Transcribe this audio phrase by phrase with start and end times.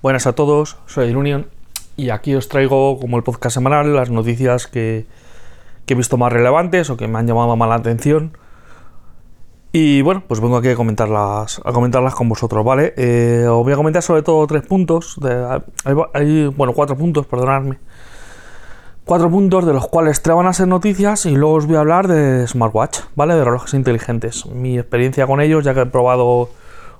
[0.00, 1.48] Buenas a todos, soy Union
[1.96, 5.06] y aquí os traigo como el podcast semanal las noticias que,
[5.88, 8.38] he visto más relevantes o que me han llamado más la atención.
[9.72, 12.94] Y bueno, pues vengo aquí a comentarlas, a comentarlas con vosotros, ¿vale?
[12.96, 15.60] Eh, os voy a comentar sobre todo tres puntos, de,
[16.14, 17.78] hay, bueno, cuatro puntos, perdonadme.
[19.04, 22.06] Cuatro puntos de los cuales van a ser noticias y luego os voy a hablar
[22.06, 23.34] de smartwatch, ¿vale?
[23.34, 24.46] De relojes inteligentes.
[24.46, 26.50] Mi experiencia con ellos, ya que he probado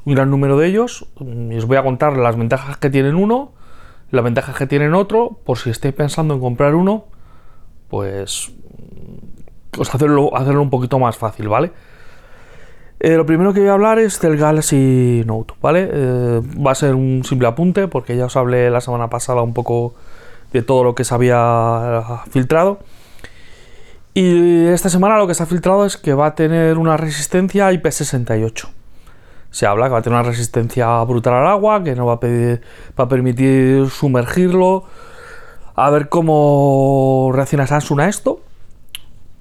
[0.09, 3.53] un gran número de ellos y os voy a contar las ventajas que tienen uno,
[4.11, 7.05] las ventajas que tienen otro, por si estáis pensando en comprar uno,
[7.89, 8.51] pues
[9.77, 11.73] os hacerlo, hacerlo un poquito más fácil, ¿vale?
[13.01, 15.89] Eh, lo primero que voy a hablar es del Galaxy Note, ¿vale?
[15.93, 19.53] Eh, va a ser un simple apunte porque ya os hablé la semana pasada un
[19.53, 19.95] poco
[20.53, 22.81] de todo lo que se había filtrado.
[24.15, 27.71] Y esta semana lo que se ha filtrado es que va a tener una resistencia
[27.71, 28.78] IP68
[29.51, 32.21] se habla que va a tener una resistencia brutal al agua, que no va a,
[32.21, 32.61] pedir,
[32.99, 34.85] va a permitir sumergirlo.
[35.75, 38.41] A ver cómo reacciona Samsung a esto.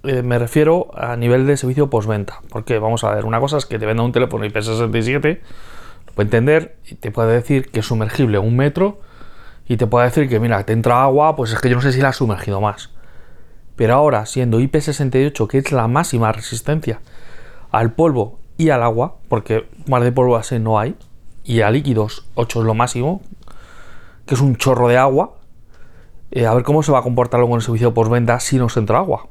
[0.03, 2.41] Eh, me refiero a nivel de servicio postventa.
[2.49, 5.39] Porque vamos a ver, una cosa es que te venda un teléfono IP67,
[6.07, 8.99] lo puede entender y te puede decir que es sumergible un metro
[9.67, 11.91] y te puede decir que mira, te entra agua, pues es que yo no sé
[11.91, 12.91] si la ha sumergido más.
[13.75, 17.01] Pero ahora, siendo IP68, que es la máxima resistencia
[17.71, 20.95] al polvo y al agua, porque más de polvo base no hay,
[21.43, 23.21] y a líquidos 8 es lo máximo,
[24.25, 25.33] que es un chorro de agua.
[26.31, 28.75] Eh, a ver cómo se va a comportar luego en el servicio postventa si nos
[28.75, 29.27] entra agua.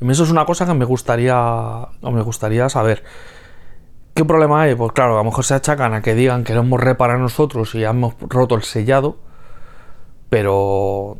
[0.00, 3.02] Eso es una cosa que me gustaría, me gustaría saber.
[4.14, 4.74] ¿Qué problema hay?
[4.74, 7.74] Pues claro, a lo mejor se achacan a que digan que lo hemos reparado nosotros
[7.74, 9.16] y hemos roto el sellado,
[10.28, 11.18] pero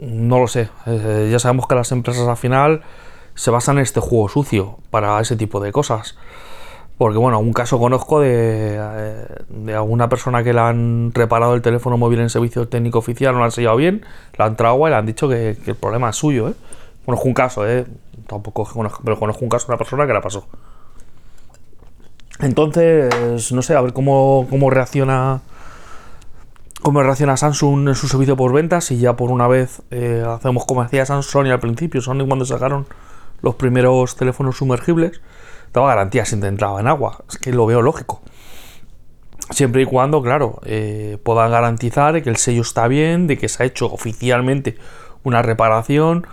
[0.00, 0.68] no lo sé.
[0.86, 2.82] Eh, ya sabemos que las empresas al final
[3.40, 6.14] se basa en este juego sucio para ese tipo de cosas.
[6.98, 11.62] Porque bueno, un caso conozco de, eh, de, alguna persona que le han reparado el
[11.62, 14.04] teléfono móvil en servicio técnico oficial, no lo han sellado bien,
[14.36, 16.50] le han agua y le han dicho que, el problema es suyo.
[16.50, 16.54] ¿eh?
[17.06, 17.86] Conozco un caso, ¿eh?
[18.26, 20.46] tampoco conozco, pero conozco un caso de una persona que la pasó.
[22.40, 25.40] Entonces, no sé, a ver cómo, cómo reacciona
[26.82, 30.66] cómo reacciona Samsung en su servicio por ventas y ya por una vez eh, hacemos
[30.66, 32.86] como hacía Samsung al principio, Sony cuando sacaron
[33.42, 35.20] los primeros teléfonos sumergibles,
[35.72, 37.24] daba garantía si entraba en agua.
[37.28, 38.22] Es que lo veo lógico.
[39.50, 43.62] Siempre y cuando, claro, eh, puedan garantizar que el sello está bien, de que se
[43.62, 44.78] ha hecho oficialmente
[45.24, 46.26] una reparación.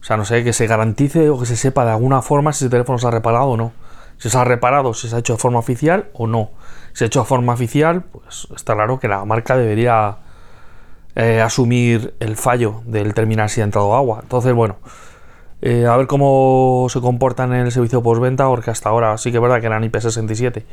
[0.00, 2.64] O sea, no sé, que se garantice o que se sepa de alguna forma si
[2.64, 3.72] ese teléfono se ha reparado o no.
[4.18, 6.50] Si se ha reparado, si se ha hecho de forma oficial o no.
[6.92, 10.18] Si se ha hecho de forma oficial, pues está claro que la marca debería
[11.16, 14.20] eh, asumir el fallo del terminal si ha entrado agua.
[14.22, 14.76] Entonces, bueno,
[15.62, 19.38] eh, a ver cómo se comportan en el servicio postventa, porque hasta ahora sí que
[19.38, 20.64] es verdad que eran IP67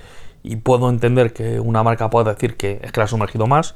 [0.44, 3.76] y puedo entender que una marca pueda decir que es que la ha sumergido más,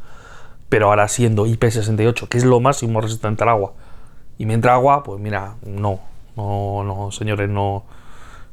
[0.70, 3.74] pero ahora siendo IP68, que es lo máximo resistente al agua,
[4.38, 6.00] y mientras agua, pues mira, no,
[6.36, 7.84] no, no, señores, no,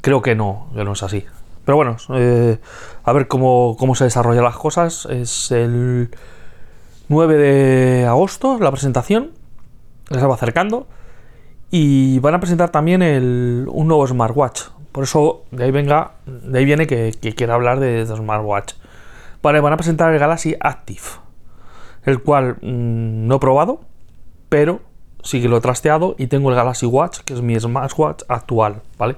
[0.00, 1.25] creo que no, que no es así.
[1.65, 2.59] Pero bueno, eh,
[3.04, 5.06] a ver cómo, cómo se desarrollan las cosas.
[5.06, 6.10] Es el
[7.09, 9.31] 9 de agosto la presentación,
[10.10, 10.87] se va acercando.
[11.70, 14.62] Y van a presentar también un nuevo smartwatch.
[14.91, 18.75] Por eso de ahí venga, de ahí viene que, quiera hablar de, smartwatch.
[19.42, 21.00] Vale, van a presentar el Galaxy Active,
[22.04, 23.80] el cual mm, no he probado,
[24.48, 24.80] pero
[25.22, 28.82] sí que lo he trasteado y tengo el Galaxy Watch, que es mi smartwatch actual,
[28.98, 29.16] ¿vale?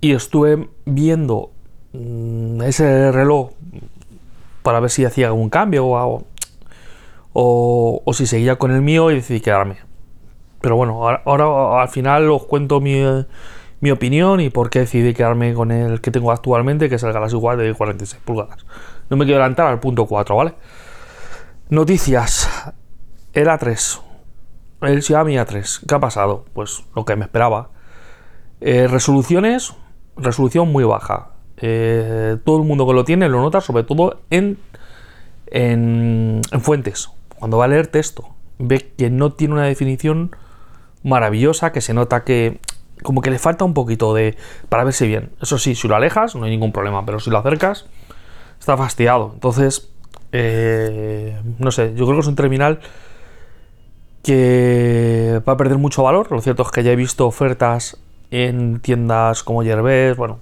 [0.00, 1.50] Y estuve viendo
[1.92, 3.50] mm, ese reloj
[4.62, 5.88] para ver si hacía algún cambio
[7.32, 9.87] o si seguía con el mío y decidí quedarme.
[10.60, 13.02] Pero bueno, ahora, al final os cuento mi,
[13.90, 17.36] opinión y por qué decidí quedarme con el que tengo actualmente, que es el Galaxy
[17.36, 18.66] Watch de 46 pulgadas.
[19.08, 20.54] No me quiero adelantar al punto 4, ¿vale?
[21.70, 22.48] Noticias.
[23.32, 24.00] El A3.
[24.82, 25.86] El Xiaomi A3.
[25.86, 26.44] ¿Qué ha pasado?
[26.52, 27.70] Pues lo que me esperaba.
[28.60, 29.74] Eh, resoluciones.
[30.16, 31.30] Resolución muy baja.
[31.58, 34.58] Eh, todo el mundo que lo tiene lo nota, sobre todo en,
[35.46, 37.10] en, en fuentes.
[37.38, 38.28] Cuando va a leer texto,
[38.58, 40.32] ve que no tiene una definición
[41.02, 42.60] maravillosa que se nota que
[43.02, 44.36] como que le falta un poquito de
[44.68, 45.30] para verse bien.
[45.40, 47.86] Eso sí, si lo alejas no hay ningún problema, pero si lo acercas
[48.58, 49.30] está fastidiado.
[49.34, 49.90] Entonces,
[50.32, 52.80] eh, no sé, yo creo que es un terminal
[54.22, 56.30] que va a perder mucho valor.
[56.30, 57.98] Lo cierto es que ya he visto ofertas
[58.30, 60.40] en tiendas como Yerbes, bueno,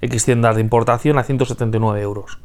[0.00, 2.38] X tiendas de importación a 179 euros.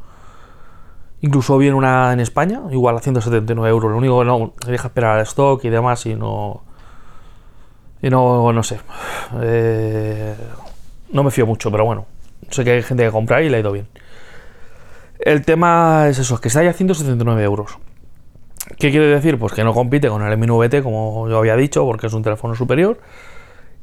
[1.21, 3.91] Incluso vi una en España, igual a 179 euros.
[3.91, 6.63] Lo único que no, deja esperar al stock y demás y no
[8.03, 8.79] y no, no sé.
[9.41, 10.35] Eh,
[11.13, 12.05] no me fío mucho, pero bueno.
[12.49, 13.87] Sé que hay gente que compra y le ha ido bien.
[15.19, 17.77] El tema es eso, que está ahí a 179 euros.
[18.77, 19.39] ¿Qué quiere decir?
[19.39, 22.23] Pues que no compite con el Mi 9T, como yo había dicho, porque es un
[22.23, 22.99] teléfono superior.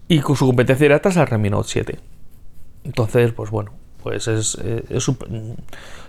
[0.07, 1.99] Y con su competencia directa es el Redmi Note 7.
[2.85, 5.17] Entonces, pues bueno, pues es, eh, es, su,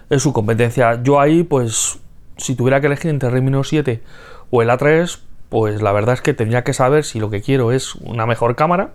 [0.10, 1.02] es, su, competencia.
[1.02, 1.98] Yo ahí, pues,
[2.36, 4.04] si tuviera que elegir entre el Redmi Note 7
[4.50, 5.18] o el A3,
[5.52, 8.56] pues la verdad es que tendría que saber si lo que quiero es una mejor
[8.56, 8.92] cámara.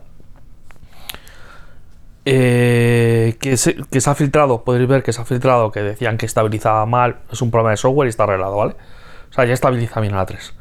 [2.24, 6.16] Eh, que, se, que se ha filtrado, podéis ver que se ha filtrado, que decían
[6.16, 8.74] que estabilizaba mal, es un problema de software y está arreglado, ¿vale?
[9.28, 10.52] O sea, ya estabiliza bien el A3.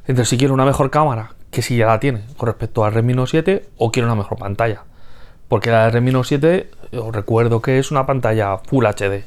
[0.00, 3.14] Entonces, si quiero una mejor cámara, que si ya la tiene con respecto al Redmi
[3.14, 4.82] Note 7, o quiero una mejor pantalla.
[5.46, 9.22] Porque la Redmi Note 7, os recuerdo que es una pantalla Full HD.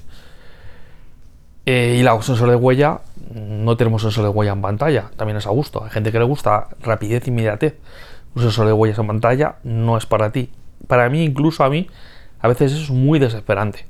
[1.66, 3.00] Eh, y la sensor de huella,
[3.34, 5.84] no tenemos sensor de huella en pantalla, también es a gusto.
[5.84, 7.76] Hay gente que le gusta rapidez e inmediatez.
[8.36, 10.52] Un sensor de huellas en pantalla no es para ti.
[10.88, 11.88] Para mí, incluso a mí,
[12.40, 13.86] a veces es muy desesperante.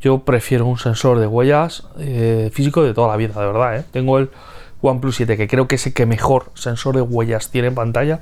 [0.00, 3.76] Yo prefiero un sensor de huellas eh, físico de toda la vida, de verdad.
[3.78, 3.84] ¿eh?
[3.90, 4.30] Tengo el
[4.82, 8.20] OnePlus 7, que creo que es el que mejor sensor de huellas tiene en pantalla.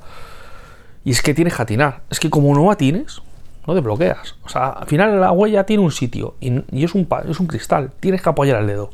[1.03, 2.01] Y es que tienes que atinar.
[2.09, 3.21] Es que como no atines,
[3.67, 4.35] no te bloqueas.
[4.43, 7.91] O sea, al final la huella tiene un sitio y, es, un, es un cristal.
[7.99, 8.89] Tienes que apoyar el dedo.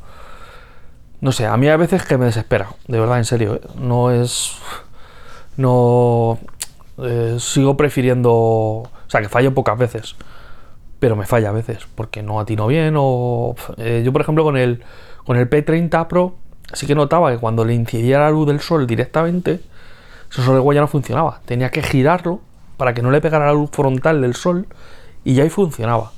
[1.22, 2.70] No sé, a mí a veces que me desespera.
[2.88, 3.56] De verdad, en serio.
[3.56, 3.62] ¿eh?
[3.78, 4.58] No es...
[5.58, 6.40] No...
[6.98, 8.32] Eh, sigo prefiriendo...
[8.32, 10.16] O sea, que fallo pocas veces
[11.00, 14.58] pero me falla a veces porque no atino bien o eh, yo por ejemplo con
[14.58, 14.84] el
[15.26, 16.36] con el P30 Pro
[16.74, 19.62] sí que notaba que cuando le incidía la luz del sol directamente
[20.30, 22.42] sensor de huella no funcionaba tenía que girarlo
[22.78, 24.68] para que no le pegara la luz frontal del sol
[25.24, 26.12] y ya ahí funcionaba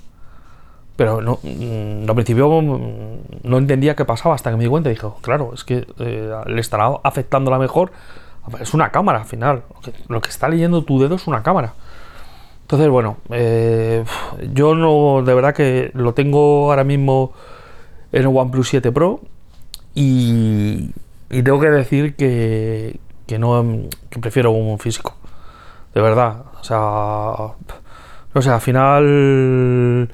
[1.02, 4.92] pero no, mm, al principio mm, no entendía qué pasaba hasta que me di cuenta
[4.92, 7.92] y dije, claro, es que eh, le estará afectando la mejor.
[8.60, 9.64] Es una cámara al final.
[10.10, 11.74] Lo que está leyendo tu dedo es una cámara.
[12.62, 14.06] Entonces, bueno, eh,
[14.54, 17.34] yo no, de verdad que lo tengo ahora mismo
[18.12, 19.22] en el OnePlus 7 Pro
[19.96, 20.92] y,
[21.30, 23.66] tengo que decir que, que no
[24.12, 25.16] que prefiero un físico.
[25.96, 27.56] De verdad, o sea,
[28.36, 30.12] no sé, al final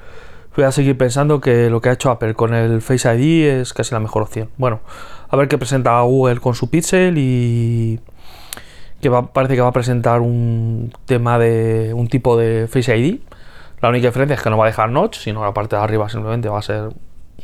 [0.58, 3.72] voy a seguir pensando que lo que ha hecho Apple con el Face ID es
[3.72, 4.50] casi la mejor opción.
[4.56, 4.80] Bueno,
[5.28, 8.00] a ver qué presenta Google con su Pixel y
[9.00, 13.20] que parece que va a presentar un tema de un tipo de Face ID.
[13.80, 16.08] La única diferencia es que no va a dejar notch, sino la parte de arriba
[16.08, 16.88] simplemente va a ser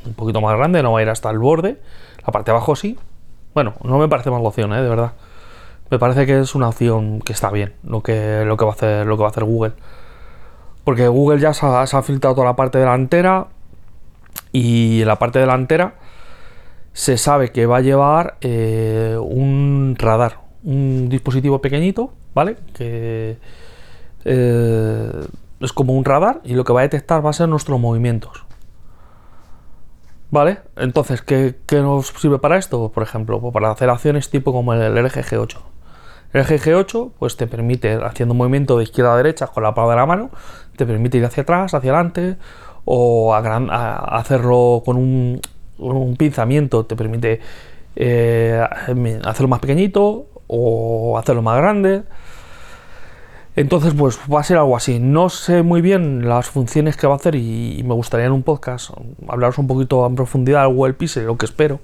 [0.05, 1.81] un poquito más grande, no va a ir hasta el borde.
[2.27, 2.99] La parte de abajo sí.
[3.55, 4.83] Bueno, no me parece mala opción, ¿eh?
[4.83, 5.13] de verdad.
[5.89, 8.75] Me parece que es una opción que está bien, lo que, lo que, va, a
[8.75, 9.75] hacer, lo que va a hacer Google.
[10.85, 13.49] Porque Google ya se ha, filtrado toda la parte delantera
[14.53, 15.95] y en la parte delantera
[16.93, 22.57] se sabe que va a llevar eh, un radar, un dispositivo pequeñito, ¿vale?
[22.75, 23.39] Que
[24.25, 25.27] eh,
[25.61, 28.45] es como un radar y lo que va a detectar va a ser nuestros movimientos.
[30.31, 30.59] ¿Vale?
[30.77, 32.91] Entonces, ¿qué, nos sirve para esto?
[32.91, 35.59] Por ejemplo, pues para hacer acciones tipo como el LG G8.
[36.35, 39.73] El LG G8 pues te permite, haciendo un movimiento de izquierda a derecha con la
[39.73, 40.31] palma de la mano,
[40.77, 42.37] te permite ir hacia atrás, hacia adelante,
[42.85, 45.41] o hacerlo con un,
[45.79, 47.41] un, pinzamiento, te permite
[47.97, 48.63] eh,
[49.25, 52.03] hacerlo más pequeñito, o hacerlo más grande.
[53.57, 54.99] Entonces, pues va a ser algo así.
[54.99, 58.43] No sé muy bien las funciones que va a hacer y, me gustaría en un
[58.43, 58.91] podcast
[59.29, 61.79] hablaros un poquito en profundidad del Google Pixel, lo que espero,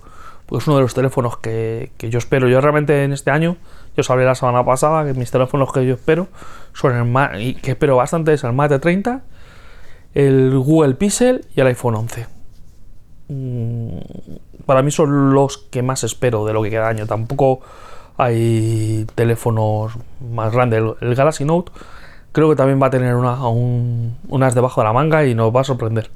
[0.51, 2.49] porque es uno de los teléfonos que, yo espero.
[2.49, 3.57] Yo realmente en este año,
[3.97, 6.27] yo os hablé la semana pasada que mis teléfonos que yo espero
[6.73, 9.23] son el que espero bastante es el Mate 30,
[10.15, 12.27] el Google Pixel y el iPhone 11.
[13.29, 13.99] Mm,
[14.67, 17.07] para mí son los que más espero de lo que queda año.
[17.07, 17.61] Tampoco
[18.17, 19.93] hay teléfonos
[20.33, 20.83] más grandes.
[21.01, 21.71] El, Galaxy Note
[22.33, 25.61] creo que también va a tener una, unas debajo de la manga y nos va
[25.61, 26.11] a sorprender.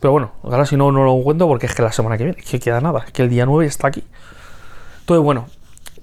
[0.00, 2.42] Pero bueno, el Galaxy Note no lo cuento porque es que la semana que viene,
[2.42, 4.04] que queda nada, que el día 9 está aquí.
[5.00, 5.46] Entonces, bueno,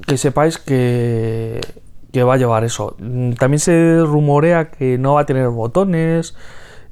[0.06, 1.60] que sepáis que,
[2.14, 2.96] que va a llevar eso.
[3.40, 6.36] También se rumorea que no va a tener botones,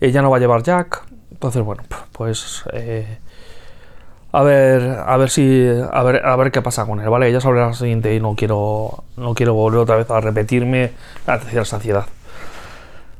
[0.02, 1.04] ella ya no va a llevar jack.
[1.32, 3.20] Entonces, bueno, pues eh,
[4.32, 7.32] a ver, a ver si, a ver, a ver qué pasa con él, ¿vale?
[7.32, 10.92] Ya sobre la siguiente y no quiero, no quiero volver otra vez a repetirme
[11.28, 12.06] a la saciedad.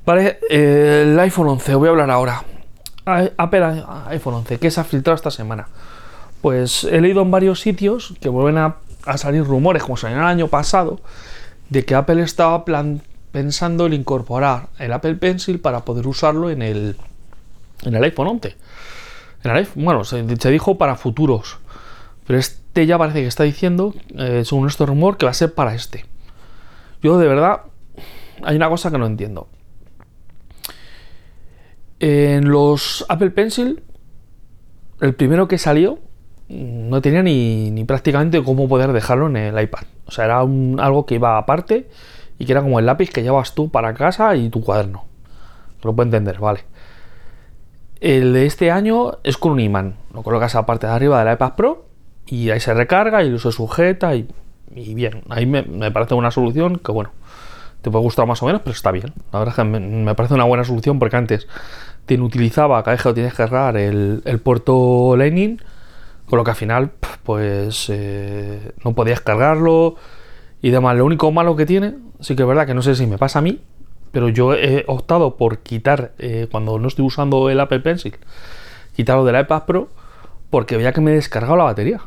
[0.06, 2.44] Vale, el iPhone 11, voy a hablar ahora.
[3.06, 5.68] Apple iPhone 11, ¿qué se ha filtrado esta semana?
[6.42, 8.78] Pues he leído en varios sitios que vuelven a,
[9.18, 11.00] salir rumores, como salieron el año pasado,
[11.70, 12.66] de que Apple estaba
[13.32, 16.96] pensando en incorporar el Apple Pencil para poder usarlo en el,
[17.84, 18.56] en el iPhone 11
[19.76, 21.58] bueno, se, dijo para futuros,
[22.26, 25.54] pero este ya parece que está diciendo, eh, según este rumor, que va a ser
[25.54, 26.06] para este.
[27.04, 27.62] Yo de verdad,
[28.44, 29.48] hay una cosa que no entiendo.
[32.00, 33.82] En los Apple Pencil
[35.02, 36.00] el primero que salió
[36.48, 39.84] mm, no tenía ni, prácticamente cómo poder dejarlo en el iPad.
[40.06, 41.90] O sea, era algo que iba aparte
[42.38, 45.06] y que era como el lápiz que llevas tú para casa y tu cuaderno.
[45.84, 46.62] Lo puedo entender, vale.
[48.00, 49.96] El de este año es con un imán.
[50.14, 51.86] Lo colocas a la parte de arriba del iPad Pro
[52.26, 54.28] y ahí se recarga y se sujeta y,
[54.70, 55.24] bien.
[55.30, 57.12] Ahí me, parece una solución que, bueno,
[57.86, 59.14] te puede gustar más o menos, pero está bien.
[59.32, 61.48] La verdad es que me, parece una buena solución porque antes
[62.08, 65.62] te utilizaba cada vez que lo tienes que cargar el, puerto Lightning,
[66.26, 66.90] con lo que al final,
[67.22, 69.98] pues eh, no podías cargarlo
[70.64, 70.98] y demás.
[70.98, 73.38] Lo único malo que tiene, sí que es verdad que no sé si me pasa
[73.38, 73.62] a mí,
[74.12, 78.16] pero yo he optado por quitar, eh, cuando no estoy usando el Apple Pencil,
[78.96, 79.90] quitarlo del iPad Pro,
[80.50, 82.02] porque veía que me descargaba la batería.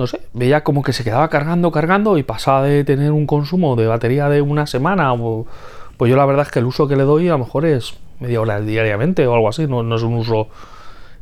[0.00, 3.76] No sé, veía como que se quedaba cargando, cargando y pasaba de tener un consumo
[3.76, 5.12] de batería de una semana.
[5.98, 7.98] Pues yo la verdad es que el uso que le doy a lo mejor es
[8.18, 10.48] media hora diariamente o algo así, no, no es un uso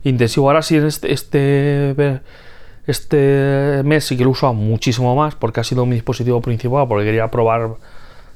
[0.04, 0.48] intensivo.
[0.48, 2.20] Ahora sí, en este, este,
[2.86, 7.04] este mes sí que lo uso muchísimo más porque ha sido mi dispositivo principal, porque
[7.04, 7.78] quería probar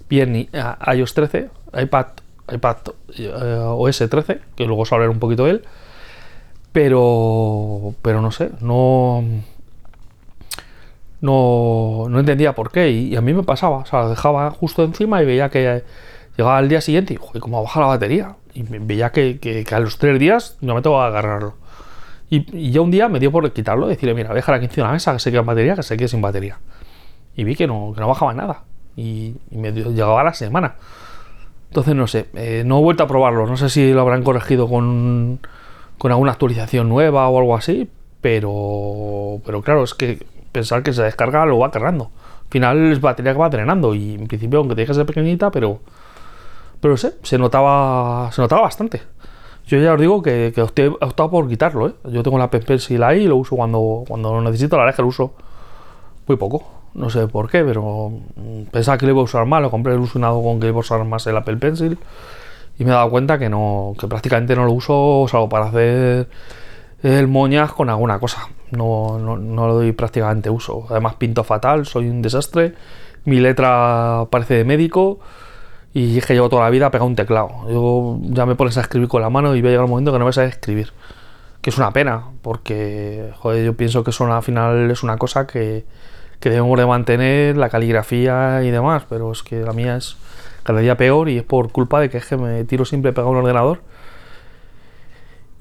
[0.08, 0.48] bien
[0.92, 2.06] iOS 13, iPad,
[2.52, 2.78] iPad
[3.16, 5.62] eh, OS 13, que luego os hablaré un poquito de él,
[6.72, 9.24] pero, pero no sé, no,
[11.22, 15.26] no, entendía por qué y, a mí me pasaba, o sea, dejaba justo encima y
[15.26, 15.84] veía que
[16.36, 18.36] llegaba al día siguiente y, joder, cómo baja la batería.
[18.54, 21.54] Y veía que, que, a los tres días no me tengo que agarrarlo.
[22.28, 24.92] Y, ya un día me dio por quitarlo, decirle, mira, déjala aquí encima de la
[24.94, 26.58] mesa, que se quede en batería, que se quede sin batería.
[27.36, 28.64] Y vi que no, no bajaba nada
[28.96, 30.74] y, me llegaba a la semana.
[31.68, 34.68] Entonces no sé, eh, no he vuelto a probarlo, no sé si lo habrán corregido
[34.68, 35.40] con,
[35.98, 37.88] con alguna actualización nueva o algo así,
[38.20, 42.10] pero, pero claro, es que pensar que se descarga lo va cargando.
[42.44, 45.50] Al final es batería que va drenando y en principio aunque te dejes de pequeñita,
[45.50, 45.80] pero
[46.80, 49.02] pero sé, se notaba se notaba bastante.
[49.66, 51.94] Yo ya os digo que, he optado por quitarlo, ¿eh?
[52.10, 54.94] Yo tengo la Pen Pencil ahí y lo uso cuando, cuando lo necesito, la verdad
[54.94, 55.34] es que lo uso
[56.26, 56.64] muy poco.
[56.94, 58.12] No sé por qué, pero
[58.70, 59.62] pensaba que lo iba a usar más.
[59.62, 61.98] Lo compré ilusionado con que iba a usar más el Apple Pencil.
[62.78, 66.28] Y me he dado cuenta que no, que prácticamente no lo uso salvo para hacer
[67.02, 68.48] el moñas con alguna cosa.
[68.70, 70.86] No, no, no lo doy prácticamente uso.
[70.90, 72.74] Además pinto fatal, soy un desastre.
[73.24, 75.20] Mi letra parece de médico.
[75.94, 77.50] Y es que llevo toda la vida pegado un teclado.
[77.68, 80.12] Yo ya me pones a escribir con la mano y va a llegar un momento
[80.12, 80.92] que no me a escribir.
[81.60, 85.46] Que es una pena, porque joder, yo pienso que eso al final es una cosa
[85.46, 85.84] que,
[86.40, 90.16] que debemos de mantener, la caligrafía y demás, pero es que la mía es
[90.64, 93.30] cada día peor y es por culpa de que es que me tiro siempre pegado
[93.30, 93.80] un ordenador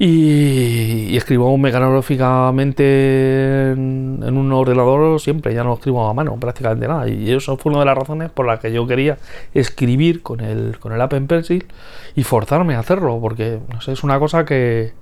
[0.03, 7.07] y, escribo mecanográficamente en, un ordenador siempre, ya no escribo a mano prácticamente nada.
[7.07, 9.19] Y eso fue una de las razones por las que yo quería
[9.53, 11.67] escribir con el, con el Apple Pencil
[12.15, 14.93] y forzarme a hacerlo porque no sé, es una cosa que,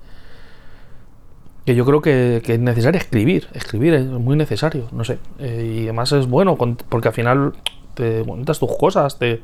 [1.64, 5.84] que yo creo que, es necesario escribir, escribir es muy necesario, no sé, eh, y
[5.84, 7.54] además es bueno porque al final
[7.94, 9.40] te cuentas tus cosas, te,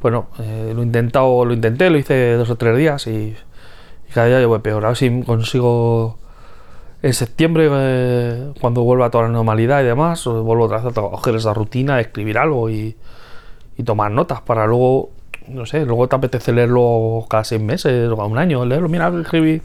[0.00, 3.34] bueno, eh, lo he intentado, lo intenté, lo hice dos o tres días y,
[4.12, 6.18] cada día llevo peor, a ver si consigo
[7.02, 11.00] en septiembre, eh, cuando vuelva a toda la normalidad y demás, vuelvo otra vez a
[11.00, 12.96] coger esa rutina escribir algo y,
[13.76, 15.10] y tomar notas para luego,
[15.48, 19.08] no sé, luego te apetece leerlo cada seis meses o cada un año, leerlo, mira,
[19.20, 19.62] escribí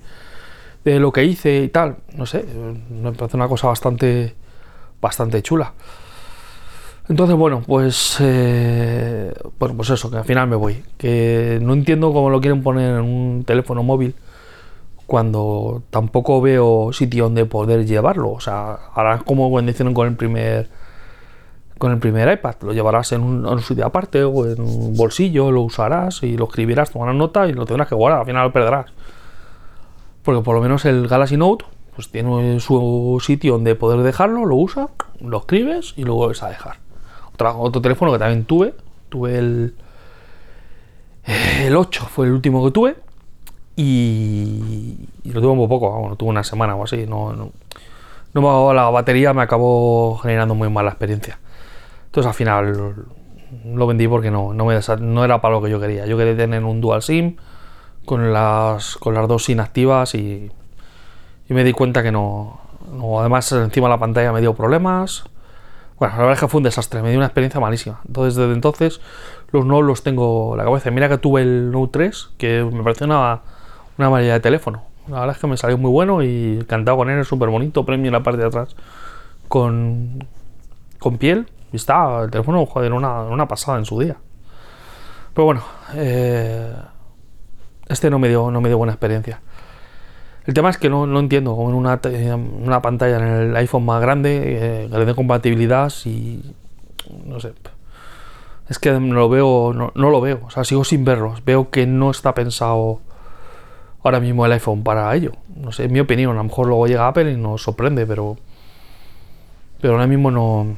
[0.83, 1.97] de lo que hice y tal.
[2.15, 2.45] No sé,
[2.89, 4.35] me parece una cosa bastante,
[4.99, 5.73] bastante chula.
[7.09, 10.83] Entonces, bueno, pues, eh, bueno, pues eso, que al final me voy.
[10.97, 14.15] Que no entiendo cómo lo quieren poner en un teléfono móvil
[15.11, 18.31] cuando tampoco veo sitio donde poder llevarlo.
[18.31, 20.69] O sea, ahora como condicionan con el primer
[21.77, 24.95] con el primer iPad, lo llevarás en un, en un, sitio aparte o en un
[24.95, 28.45] bolsillo, lo usarás y lo escribirás, tomarás nota y lo tendrás que guardar, al final
[28.45, 28.85] lo perderás.
[30.23, 34.55] Porque por lo menos el Galaxy Note pues tiene su sitio donde poder dejarlo, lo
[34.55, 34.87] usa,
[35.19, 36.77] lo escribes y lo vuelves a dejar.
[37.37, 38.75] otro teléfono que también tuve,
[39.09, 39.75] tuve el,
[41.25, 43.10] el 8, fue el último que tuve
[43.75, 47.51] y, lo tuve un poco, bueno, tuve una semana o así, no, no,
[48.33, 51.39] no la batería me acabó generando muy mala experiencia.
[52.05, 53.05] Entonces al final
[53.65, 56.05] lo vendí porque no, no, me, no era para lo que yo quería.
[56.05, 57.37] Yo quería tener un dual SIM
[58.05, 60.51] con las, con las dos inactivas y,
[61.49, 62.61] y me di cuenta que no,
[63.19, 65.23] Además, encima la pantalla me dio problemas.
[65.97, 68.01] Bueno, la verdad es que fue un desastre, me dio una experiencia malísima.
[68.07, 69.01] Entonces, desde entonces,
[69.51, 70.91] los no los tengo en la cabeza.
[70.91, 73.41] Mira que tuve el Note 3, que me pareció una,
[74.01, 74.83] una maravilla de teléfono.
[75.07, 77.85] La verdad es que me salió muy bueno y encantado con él, es súper bonito,
[77.85, 78.75] premio en la parte de atrás
[79.47, 80.27] con,
[80.99, 81.47] con piel.
[81.71, 84.17] Y está el teléfono, joder, una, una pasada en su día.
[85.33, 85.63] Pero bueno,
[85.95, 86.73] eh,
[87.87, 89.41] este no me dio, no me dio buena experiencia.
[90.45, 91.99] El tema es que no, no entiendo como en una,
[92.33, 96.55] una pantalla en el iPhone más grande eh, que le dé compatibilidad y
[97.25, 97.53] no sé.
[98.67, 101.43] Es que no lo veo, no, no lo veo, o sea, sigo sin verlos.
[101.45, 103.01] Veo que no está pensado
[104.03, 105.33] ahora mismo el iPhone para ello.
[105.55, 108.37] No sé, en mi opinión, a lo mejor luego llega Apple y nos sorprende, pero
[109.79, 110.75] pero ahora mismo no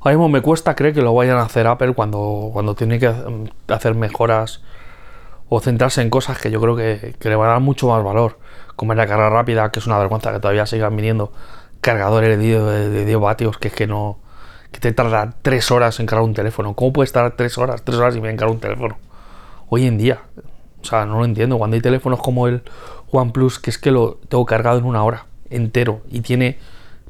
[0.00, 3.12] ahora mismo me cuesta creer que lo vayan a hacer Apple cuando cuando tiene que
[3.68, 4.62] hacer mejoras
[5.50, 8.02] o centrarse en cosas que yo creo que, que le van a dar mucho más
[8.04, 8.38] valor,
[8.76, 11.32] como es la carga rápida, que es una vergüenza que todavía sigan viniendo
[11.80, 14.18] cargadores de 10, de 10 vatios, que es que no,
[14.70, 16.74] que te tarda 3 horas en cargar un teléfono.
[16.74, 18.98] ¿Cómo puede estar 3 horas, 3 horas y me cargar un teléfono?
[19.68, 20.20] Hoy en día,
[20.82, 21.58] o sea, no lo entiendo.
[21.58, 22.62] Cuando hay teléfonos como el
[23.10, 26.58] OnePlus, que es que lo tengo cargado en una hora entero y tiene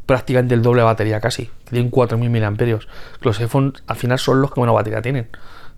[0.07, 2.79] prácticamente el doble de batería casi, tienen 4000 mAh.
[3.21, 5.29] Los iPhones al final son los que menos batería tienen,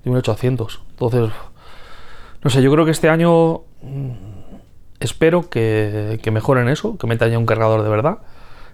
[0.04, 0.80] de 1800.
[0.90, 1.30] Entonces,
[2.42, 4.10] no sé, yo creo que este año mm,
[5.00, 8.18] espero que, que mejoren eso, que metan ya un cargador de verdad.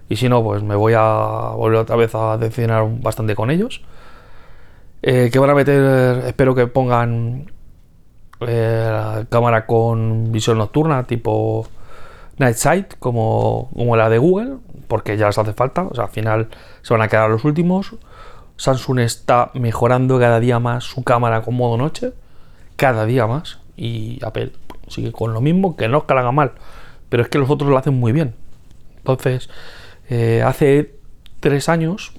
[0.07, 3.83] Y si no, pues me voy a volver otra vez a decepcionar bastante con ellos.
[5.01, 7.51] Eh, que van a meter, espero que pongan
[8.41, 11.67] eh, cámara con visión nocturna, tipo
[12.37, 15.83] Night Sight, como, como la de Google, porque ya les hace falta.
[15.83, 16.47] O sea, al final
[16.81, 17.95] se van a quedar los últimos.
[18.57, 22.13] Samsung está mejorando cada día más su cámara con modo noche
[22.79, 23.59] cada día más.
[23.77, 24.53] Y Apple
[24.87, 26.53] sigue con lo mismo, que no es que haga mal,
[27.09, 28.33] pero es que los otros lo hacen muy bien.
[28.97, 29.49] Entonces,
[30.09, 30.95] eh, hace
[31.39, 32.13] tres años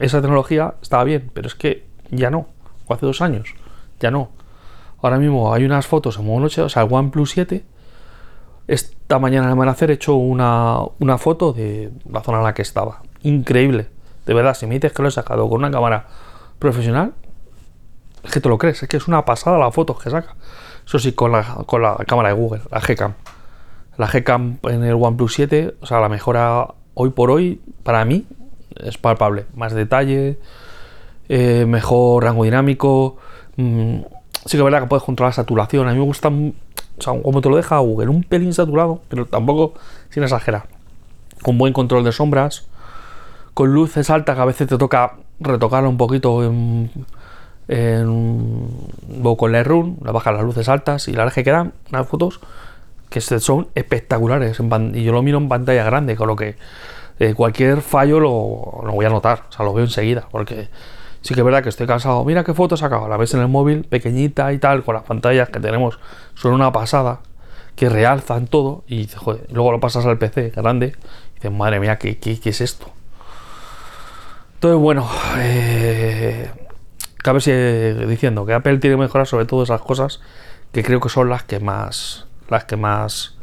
[0.00, 2.46] esa tecnología estaba bien, pero es que ya no.
[2.86, 3.54] O hace dos años,
[4.00, 4.30] ya no.
[5.02, 7.64] Ahora mismo hay unas fotos en modo noche, o sea, el OnePlus 7.
[8.68, 12.62] Esta mañana al amanecer he hecho una, una foto de la zona en la que
[12.62, 13.02] estaba.
[13.22, 13.88] Increíble.
[14.24, 16.06] De verdad, si me dices que lo he sacado con una cámara
[16.60, 17.14] profesional,
[18.22, 20.36] es que te lo crees, es que es una pasada la foto que saca.
[20.86, 23.14] Eso sí, con la, con la cámara de Google, la Gcam.
[23.98, 28.24] La Gcam en el OnePlus 7, o sea, la mejora hoy por hoy, para mí,
[28.76, 29.46] es palpable.
[29.56, 30.38] Más detalle,
[31.28, 33.16] eh, mejor rango dinámico.
[33.56, 34.00] mm,
[34.44, 35.88] sí que es verdad que puedes controlar la saturación.
[35.88, 36.52] A mí me gusta, o
[36.98, 39.74] sea, como te lo deja Google, un pelín saturado, pero tampoco
[40.10, 40.64] sin exagerar.
[41.42, 42.66] Con buen control de sombras,
[43.54, 46.90] con luces altas que a veces te toca retocarlo un poquito en,
[47.68, 48.68] en,
[49.22, 52.40] o con Lightroom, le bajas las luces altas y la verdad que quedan unas fotos
[53.10, 54.58] que son espectaculares
[54.94, 56.56] y yo lo miro en pantalla grande, con lo que
[57.18, 60.68] eh, cualquier fallo lo, lo voy a notar, o sea, lo veo enseguida, porque
[61.22, 62.24] sí que es verdad que estoy cansado.
[62.24, 65.04] Mira qué foto he sacado, la ves en el móvil, pequeñita y tal, con las
[65.04, 65.98] pantallas que tenemos,
[66.34, 67.20] son una pasada,
[67.74, 69.08] que realzan todo, y
[69.50, 70.94] luego lo pasas al PC grande,
[71.32, 72.86] y dices, madre mía, ¿qué, qué, qué es esto?
[74.54, 75.08] Entonces, bueno,
[75.38, 76.50] eh,
[77.16, 80.20] cabe seguir diciendo que Apple tiene que mejorar sobre todo esas cosas
[80.70, 83.34] que creo que son las que más las que más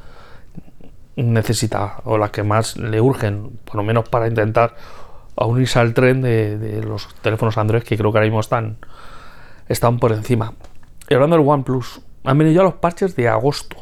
[1.15, 4.75] necesita o las que más le urgen, por lo menos para intentar
[5.39, 8.77] a unirse al tren de, los teléfonos Android que creo que ahora mismo están,
[9.69, 10.53] están por encima.
[11.09, 13.77] Y hablando del OnePlus, han venido ya los parches de agosto.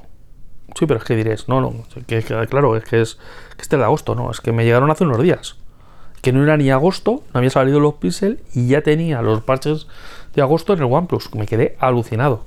[0.75, 1.73] Sí, pero es que diréis, no, no,
[2.05, 4.65] que, que- claro, es que es que este es de agosto, no, es que me
[4.65, 5.57] llegaron hace unos días.
[6.21, 9.87] Que no era ni agosto, no había salido los Pixel y ya tenía los parches
[10.35, 11.33] de agosto en el OnePlus.
[11.33, 12.45] Me quedé alucinado.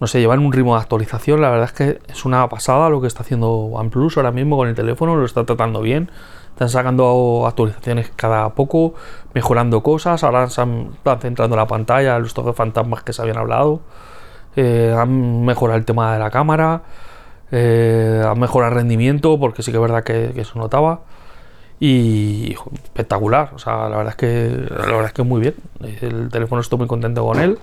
[0.00, 3.00] No sé, llevan un ritmo de actualización, la verdad es que es una pasada lo
[3.00, 6.10] que está haciendo OnePlus ahora mismo con el teléfono, lo está tratando bien.
[6.58, 8.94] Están sacando actualizaciones cada poco,
[9.32, 10.24] mejorando cosas.
[10.24, 10.90] Ahora están
[11.20, 13.78] centrando la pantalla, los toques fantasmas que se habían hablado.
[14.56, 16.82] Eh, han mejorado el tema de la cámara.
[17.52, 21.02] eh, han mejorado el rendimiento, porque sí que es verdad que, que se notaba.
[21.78, 23.52] Y espectacular.
[23.54, 25.54] O sea, la verdad es que la verdad es que muy bien.
[26.00, 27.56] El teléfono estoy muy contento con él.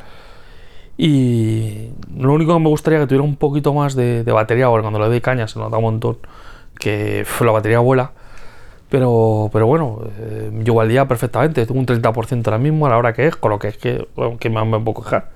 [0.97, 4.99] Y lo único que me gustaría que tuviera un poquito más de, batería, porque cuando
[4.99, 6.17] le doy caña se nota un montón
[6.79, 8.13] que la batería vuela.
[8.89, 11.65] Pero, pero bueno, eh, al día perfectamente.
[11.65, 14.07] Tengo un 30% ahora mismo a la hora que es, con lo que es que,
[14.15, 15.29] bueno, que más me puedo quejar.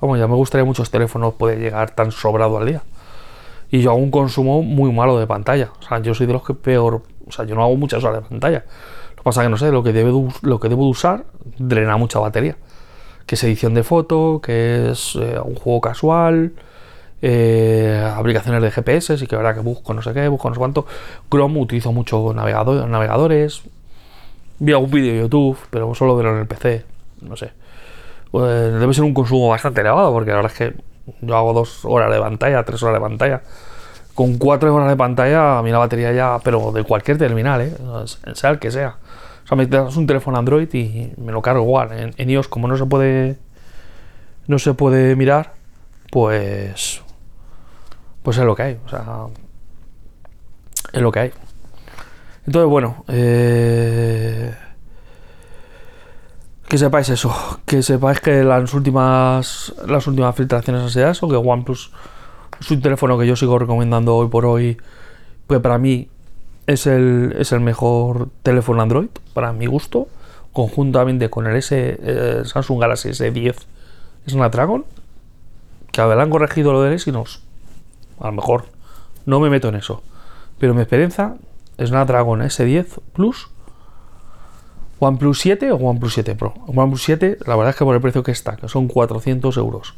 [0.00, 2.82] Vamos, ya me gustaría muchos teléfonos poder llegar tan sobrado al día.
[3.70, 5.70] Y yo hago un consumo muy malo de pantalla.
[5.80, 7.02] O sea, yo soy de los que peor.
[7.26, 8.64] O sea, yo no hago muchas horas de pantalla.
[9.10, 10.84] Lo que pasa es que no sé, lo que, debe de us- lo que debo
[10.84, 11.24] de usar
[11.58, 12.56] drena mucha batería.
[13.24, 16.52] Que es edición de foto, que es eh, un juego casual,
[17.22, 20.58] eh, aplicaciones de GPS, y que verdad que busco no sé qué, busco no sé
[20.58, 20.86] cuánto.
[21.30, 23.62] Chrome utilizo mucho navegado- navegadores.
[24.58, 26.84] Vi algún vídeo de YouTube, pero solo verlo en el PC.
[27.22, 27.52] No sé.
[28.30, 30.74] Pues debe ser un consumo bastante elevado, porque la verdad es que
[31.20, 33.42] yo hago dos horas de pantalla, tres horas de pantalla.
[34.14, 37.72] Con cuatro horas de pantalla, a mí la batería ya, pero de cualquier terminal, ¿eh?
[38.34, 38.96] sea el que sea.
[39.44, 41.92] O sea, me das un teléfono Android y me lo cargo igual.
[41.92, 43.36] En, en iOS, como no se puede
[44.46, 45.52] no se puede mirar,
[46.10, 47.02] pues
[48.22, 49.26] pues es lo que hay, o sea,
[50.92, 51.32] es lo que hay.
[52.46, 54.54] Entonces, bueno, eh,
[56.68, 57.34] que sepáis eso,
[57.66, 61.92] que sepáis que las últimas las últimas filtraciones han sido eso, que OnePlus
[62.60, 64.76] es un teléfono que yo sigo recomendando hoy por hoy,
[65.46, 66.08] pues para mí
[66.66, 70.08] es el, es el mejor teléfono Android, para mi gusto,
[70.52, 73.56] conjuntamente con el S, eh, Samsung Galaxy S10
[74.28, 74.84] Snapdragon,
[75.90, 77.42] que habrán corregido lo del Exynos,
[78.22, 78.66] a lo mejor
[79.26, 80.02] no me meto en eso,
[80.58, 81.34] pero mi experiencia
[81.78, 83.50] Snapdragon S10 Plus,
[84.98, 86.54] OnePlus 7 o OnePlus 7 Pro.
[86.66, 89.94] OnePlus 7, la verdad es que por el precio que está, que son 400 euros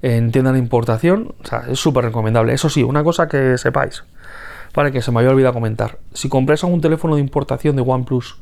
[0.00, 2.52] en tienda importación, o sea, es súper recomendable.
[2.52, 4.04] Eso sí, una cosa que sepáis,
[4.72, 8.38] para que se me había olvidado comentar, si compráis un teléfono de importación de OnePlus,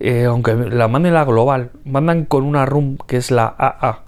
[0.00, 4.00] eh, aunque la manden la global, mandan con una RUM que es la AA.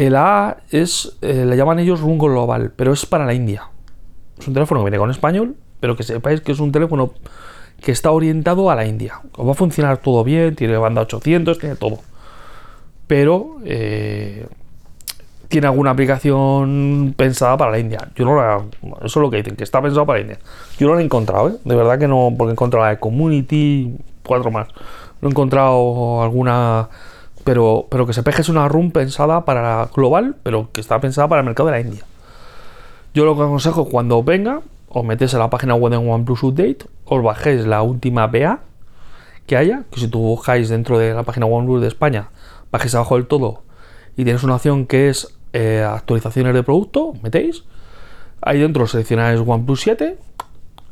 [0.00, 3.68] El AA es, eh, le llaman ellos RUM global, pero es para la India.
[4.38, 7.12] Es un teléfono que viene con español, pero que sepáis que es un teléfono
[7.82, 9.20] que está orientado a la India.
[9.36, 11.98] Os va a funcionar todo bien, tiene banda 800, tiene todo.
[13.06, 14.46] Pero eh,
[15.48, 18.08] tiene alguna aplicación pensada para la India.
[18.14, 18.62] Yo no la,
[19.04, 20.38] eso es lo que dicen, que está pensado para la India.
[20.78, 21.56] Yo no lo he encontrado, ¿eh?
[21.62, 24.68] de verdad que no, porque he encontrado la de Community, cuatro más.
[25.20, 26.88] No he encontrado alguna,
[27.44, 31.28] pero, pero que se peje es una RUM pensada para global, pero que está pensada
[31.28, 32.04] para el mercado de la India.
[33.14, 36.86] Yo lo que aconsejo cuando venga, os metéis a la página web de OnePlus Update,
[37.04, 38.60] os bajéis la última BA
[39.46, 42.30] que haya, que si tú buscáis dentro de la página OnePlus de España,
[42.70, 43.62] bajéis abajo del todo
[44.16, 47.64] y tienes una opción que es eh, actualizaciones de producto, metéis,
[48.42, 50.18] ahí dentro seleccionáis OnePlus 7,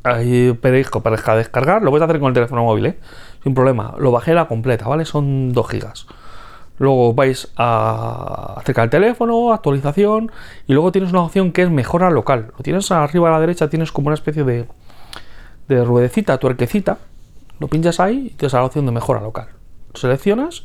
[0.02, 2.98] ahí pedéis que para descargar, lo vais a hacer con el teléfono móvil, ¿eh?
[3.42, 5.04] sin problema, lo bajé la completa, ¿vale?
[5.04, 6.06] Son 2 gigas.
[6.78, 10.30] Luego vais a acercar el teléfono, actualización,
[10.66, 12.52] y luego tienes una opción que es mejora local.
[12.56, 14.66] Lo tienes arriba a la derecha, tienes como una especie de,
[15.68, 16.98] de ruedecita, tuerquecita.
[17.58, 19.48] Lo pinchas ahí y tienes la opción de mejora local.
[19.94, 20.64] Seleccionas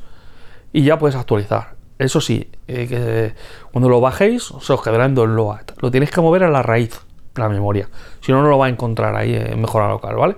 [0.71, 1.75] y ya puedes actualizar.
[1.99, 3.33] Eso sí, eh,
[3.71, 5.61] cuando lo bajéis, se os quedará en download.
[5.79, 6.99] Lo tienes que mover a la raíz
[7.35, 7.89] la memoria.
[8.21, 10.37] Si no, no lo va a encontrar ahí en mejora local, ¿vale?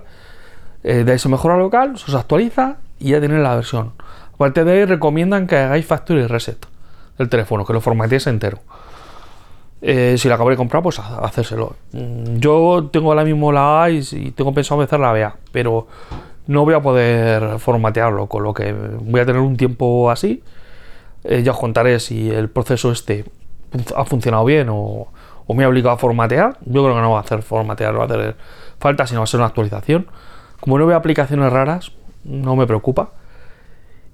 [0.82, 3.92] Eh, de ese mejora local, se os actualiza y ya tenéis la versión.
[4.36, 6.66] Aparte de ahí, recomiendan que hagáis factory reset
[7.18, 8.58] del teléfono, que lo formateéis entero.
[9.80, 11.76] Eh, si la acabo de comprar, pues hacérselo.
[11.92, 14.02] Mm, yo tengo ahora mismo la A y,
[14.36, 15.86] tengo pensado hacer la BA, pero
[16.46, 20.42] no voy a poder formatearlo, con lo que voy a tener un tiempo así.
[21.24, 23.24] Eh, ya os contaré si el proceso este
[23.96, 25.08] ha funcionado bien o,
[25.46, 26.58] o, me ha obligado a formatear.
[26.66, 28.36] Yo creo que no va a hacer formatear, no va a hacer
[28.78, 30.08] falta, sino va a ser una actualización.
[30.60, 31.92] Como no veo aplicaciones raras,
[32.24, 33.10] no me preocupa.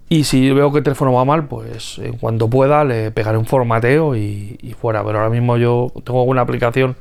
[0.08, 3.46] Y si veo que el teléfono va mal, pues en cuanto pueda le pegaré un
[3.46, 5.02] formateo y, fuera.
[5.04, 6.96] Pero ahora mismo yo tengo alguna aplicación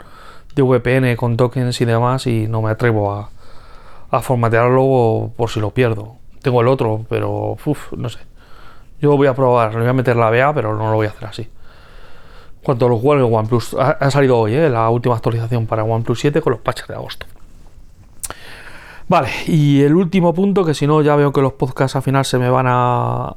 [0.56, 3.30] de VPN con tokens y demás y no me atrevo a,
[4.22, 6.16] formatearlo por si lo pierdo.
[6.42, 7.58] Tengo el otro, pero
[7.98, 8.20] no sé.
[9.02, 11.10] Yo voy a probar, le voy a meter la BA, pero no lo voy a
[11.10, 11.50] hacer así.
[12.64, 14.70] Cuanto a los juegos OnePlus, ha, ha salido hoy ¿eh?
[14.70, 17.26] la última actualización para OnePlus 7 con los patches de agosto.
[19.12, 22.24] Vale, y el último punto, que si no ya veo que los podcasts al final
[22.24, 23.36] se me van a,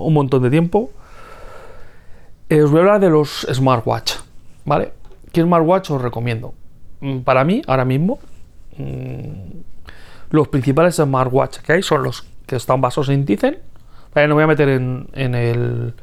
[0.00, 0.90] un montón de tiempo.
[2.48, 4.14] Eh, os voy a hablar de los smartwatch,
[4.64, 4.94] ¿vale?
[5.30, 6.54] ¿Qué smartwatch os recomiendo?
[6.98, 8.18] Mm, para mí, ahora mismo,
[8.78, 9.60] mm,
[10.30, 13.60] los principales smartwatch que hay son los que están basados en Tizen.
[14.12, 15.94] Vale, no voy a meter en, el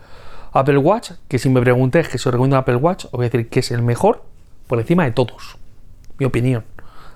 [0.54, 3.26] Apple Watch, que si me preguntéis que si os recomiendo el Apple Watch, os voy
[3.26, 4.24] a decir que es el mejor
[4.66, 5.58] por encima de todos.
[6.20, 6.64] Mi opinión.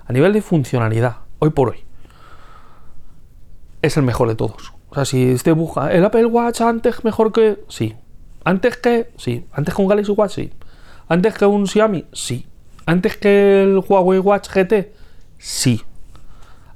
[0.06, 1.84] A nivel de funcionalidad, hoy por hoy,
[3.82, 4.72] es el mejor de todos.
[4.90, 7.62] O sea, si usted busca el Apple Watch antes mejor que.
[7.68, 7.94] Sí.
[8.44, 9.10] Antes que.
[9.16, 9.46] Sí.
[9.52, 10.52] Antes que un Galaxy Watch, sí.
[11.08, 12.46] Antes que un Xiaomi, sí.
[12.86, 14.92] Antes que el Huawei Watch GT,
[15.38, 15.82] sí.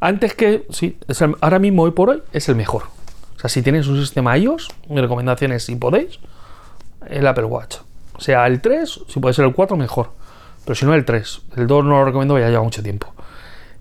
[0.00, 0.66] Antes que.
[0.70, 0.98] Sí.
[1.40, 2.84] ahora mismo, hoy por hoy, es el mejor.
[3.36, 6.20] O sea, si tienes un sistema iOS, mi recomendación es, si podéis,
[7.08, 7.78] el Apple Watch.
[8.14, 10.10] O sea, el 3, si puede ser el 4, mejor.
[10.64, 11.42] Pero si no, el 3.
[11.56, 13.12] El 2 no lo recomiendo, ya lleva mucho tiempo.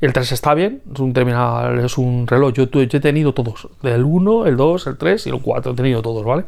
[0.02, 2.54] El 3 está bien, es un terminal, es un reloj.
[2.54, 5.72] Yo, he tenido todos: el 1, el 2, el 3 y el 4.
[5.72, 6.46] He tenido todos, ¿vale?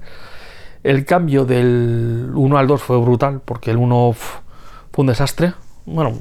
[0.82, 5.54] El cambio del 1 al 2 fue brutal porque el 1 fue un desastre.
[5.86, 6.14] Bueno,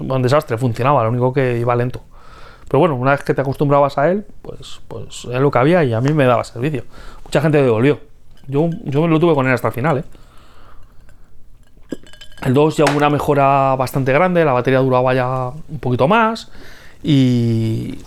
[0.00, 2.02] un desastre, funcionaba, lo único que iba lento.
[2.66, 5.84] Pero bueno, una vez que te acostumbrabas a él, pues, pues es lo que había
[5.84, 6.84] y a mí me daba servicio.
[7.24, 8.00] Mucha gente devolvió.
[8.48, 10.04] Yo, yo lo tuve con él hasta el final, ¿eh?
[12.42, 16.50] El 2 ya hubo una mejora bastante grande, la batería duraba ya un poquito más
[17.02, 17.98] y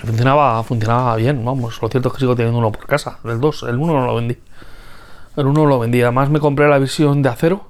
[0.00, 1.80] funcionaba, funcionaba bien, vamos.
[1.80, 3.18] Lo cierto es que sigo teniendo uno por casa.
[3.24, 4.38] El 2, el 1 no lo vendí.
[5.36, 6.02] El 1 lo vendí.
[6.02, 7.66] Además me compré la visión de acero.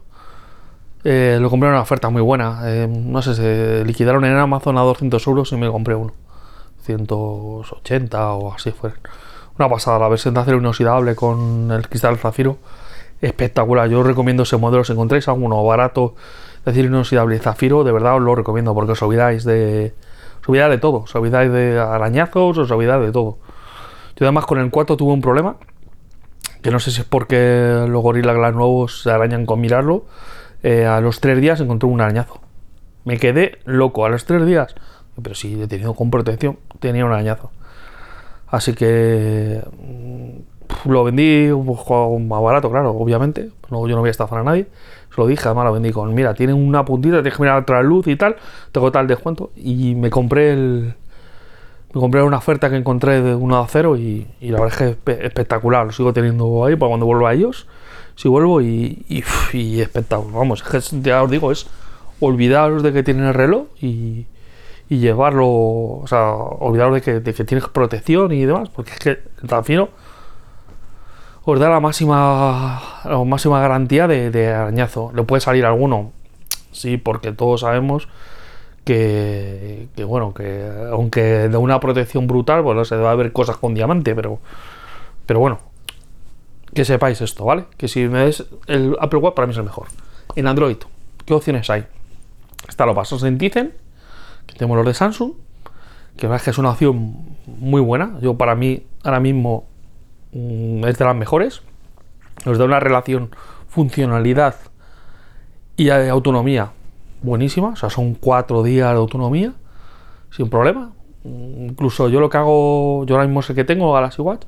[1.05, 2.61] Eh, lo compré en una oferta muy buena.
[2.65, 6.13] Eh, no sé, se liquidaron en Amazon a 200 euros y me compré uno.
[6.85, 8.93] 180 o así fue.
[9.59, 12.59] Una pasada, la versión de acero inoxidable con el cristal zafiro.
[13.21, 13.89] Espectacular.
[13.89, 14.85] Yo recomiendo ese modelo.
[14.85, 16.15] Si encontráis alguno barato
[16.65, 19.95] de acero inoxidable y zafiro, de verdad os lo recomiendo porque os olvidáis de.
[20.41, 20.99] Os olvidáis de todo.
[20.99, 23.39] Os olvidáis de arañazos, os olvidáis de todo.
[24.17, 25.57] Yo además con el 4 tuve un problema.
[26.63, 30.05] Que no sé si es porque los Gorilla Glass nuevos se arañan con mirarlo
[30.63, 32.41] eh, a los tres días encontré un arañazo.
[33.05, 34.75] Me quedé loco a los tres días.
[35.21, 37.51] Pero si he tenido con protección, tenía un arañazo.
[38.47, 43.51] Así que mm, lo vendí un poco más barato, claro, obviamente.
[43.71, 44.69] No, yo no voy a estafar a nadie.
[45.15, 48.07] Se lo dije, lo vendí con, mira, tiene una puntita, tienes que mirar otra luz
[48.07, 48.37] y tal.
[48.73, 49.51] Tengo tal descuento.
[49.57, 50.95] Y me compré el...
[51.95, 55.13] Me compré una oferta que encontré de 1 a 0 y, la verdad es que
[55.13, 55.85] es espectacular.
[55.85, 57.67] Lo sigo teniendo ahí para cuando vuelva a ellos
[58.15, 59.05] si vuelvo y,
[59.53, 60.33] espectacular.
[60.33, 60.65] Vamos,
[61.03, 61.67] ya os digo, es
[62.21, 64.27] olvidaros de que tiene el reloj y,
[64.89, 69.11] llevarlo, o sea, olvidaros de que, que tienes protección y demás, porque es que
[69.43, 69.89] el tan fino
[71.45, 75.11] os da la máxima, la máxima garantía de, arañazo.
[75.15, 76.13] Le puede salir alguno,
[76.71, 78.09] sí, porque todos sabemos
[78.85, 84.15] que, bueno, que aunque de una protección brutal, bueno, se debe haber cosas con diamante,
[84.15, 84.39] pero,
[85.27, 85.59] pero bueno,
[86.75, 87.65] que sepáis esto, ¿vale?
[87.77, 89.89] Que si me des el Apple Watch para mí es el mejor.
[90.37, 90.79] En Android,
[91.27, 91.85] ¿qué opciones hay?
[92.69, 93.73] Está lo pasos en Tizen,
[94.47, 95.33] que tenemos los de Samsung,
[96.17, 98.19] que es que es una opción muy buena.
[98.21, 99.67] Yo para mí ahora mismo
[100.33, 101.63] mm, es de las mejores.
[102.45, 103.31] Nos da una relación
[103.69, 104.57] funcionalidad
[105.77, 106.73] y autonomía
[107.23, 107.69] buenísima.
[107.69, 109.53] O sea, son cuatro días de autonomía
[110.31, 110.93] sin problema.
[111.25, 114.45] Incluso yo lo que hago, yo ahora mismo sé que tengo Galaxy Watch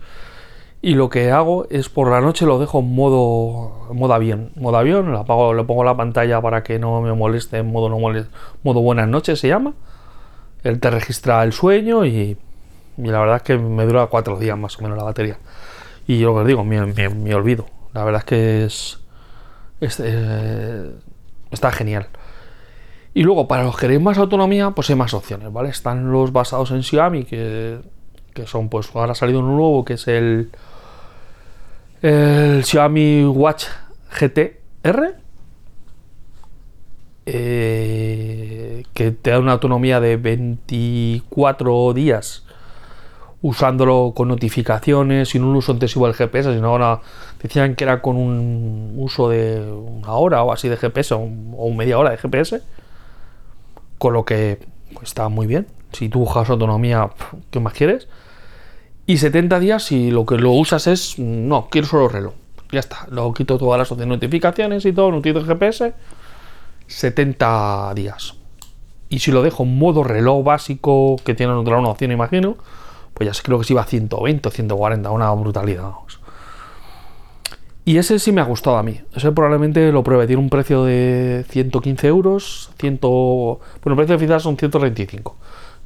[0.85, 4.51] y lo que hago es por la noche lo dejo en modo, modo avión.
[4.55, 7.89] Modo avión, lo apago, le pongo la pantalla para que no me moleste, en modo
[7.89, 8.31] no moleste,
[8.63, 9.73] modo buenas noches se llama.
[10.63, 12.37] Él te registra el sueño y,
[12.99, 15.39] la verdad es que me dura cuatro días más o menos la batería.
[16.07, 16.81] Y yo os digo, me,
[17.35, 17.67] olvido.
[17.93, 20.91] La verdad es que es, eh,
[21.51, 22.09] está genial.
[23.15, 25.69] Y luego, para los que queréis más autonomía, pues hay más opciones, ¿vale?
[25.69, 27.79] Están los basados en Xiaomi, que,
[28.33, 30.51] que son, pues ahora ha salido uno nuevo, que es el
[32.05, 33.65] el Xiaomi Watch
[34.21, 35.15] GTR,
[37.25, 42.44] eh, que te da una autonomía de 24 días
[43.45, 47.01] usándolo con notificaciones, sin un uso intensivo del GPS, sino ahora
[47.43, 51.99] decían que era con un uso de una hora o así de GPS o, media
[51.99, 52.63] hora de GPS,
[53.99, 54.61] con lo que
[55.03, 55.67] está muy bien.
[55.93, 57.11] Si tú buscas autonomía,
[57.51, 58.09] ¿qué más quieres?
[59.05, 62.33] Y 70 días si lo que lo usas es, no, quiero solo reloj.
[62.73, 65.93] Ya está, lo quito todas las notificaciones y todo, no utilizo GPS.
[66.87, 68.37] 70 días.
[69.11, 72.57] Y si lo dejo en modo reloj básico, que tiene otra una opción, imagino,
[73.15, 76.21] pues ya creo que si va a 120 o 140, una brutalidad, vamos.
[77.87, 79.01] Y ese sí me ha gustado a mí.
[79.15, 80.27] Ese probablemente lo pruebe.
[80.27, 82.71] Tiene un precio de 115 euros.
[82.79, 85.37] 100, bueno, el precio oficial son 135.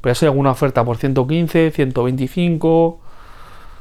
[0.01, 3.01] Pero ya sé alguna oferta por 115, 125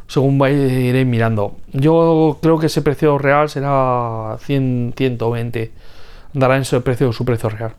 [0.07, 1.57] según iré mirando.
[1.73, 5.71] Yo creo que ese precio real será 100, 120.
[6.33, 7.75] Dará en ese precio su precio real.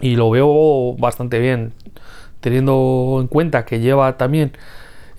[0.00, 1.72] Y lo veo bastante bien,
[2.42, 4.52] teniendo en cuenta que lleva también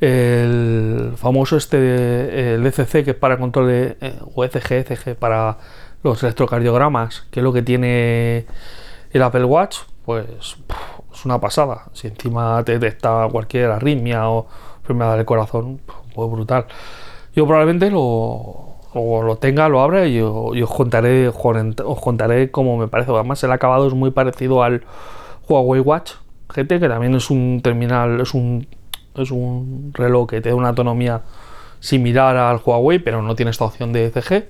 [0.01, 5.57] el famoso este el ECC que es para control de eh, o ECG, ECG para
[6.03, 8.45] los electrocardiogramas, que es lo que tiene
[9.11, 10.25] el Apple Watch, pues
[11.13, 11.85] es una pasada.
[11.93, 14.47] Si encima te detecta cualquier arritmia o
[14.81, 15.79] enfermedad del corazón,
[16.13, 16.65] pues brutal.
[17.33, 23.11] Yo probablemente lo, lo tenga, lo abra y, os contaré os contaré cómo me parece.
[23.11, 24.83] Además el acabado es muy parecido al
[25.47, 26.11] Huawei Watch
[26.53, 28.67] GT, que también es un terminal, es un,
[29.15, 31.21] es un reloj que te da una autonomía
[31.79, 34.45] similar al Huawei, pero no tiene esta opción de ECG.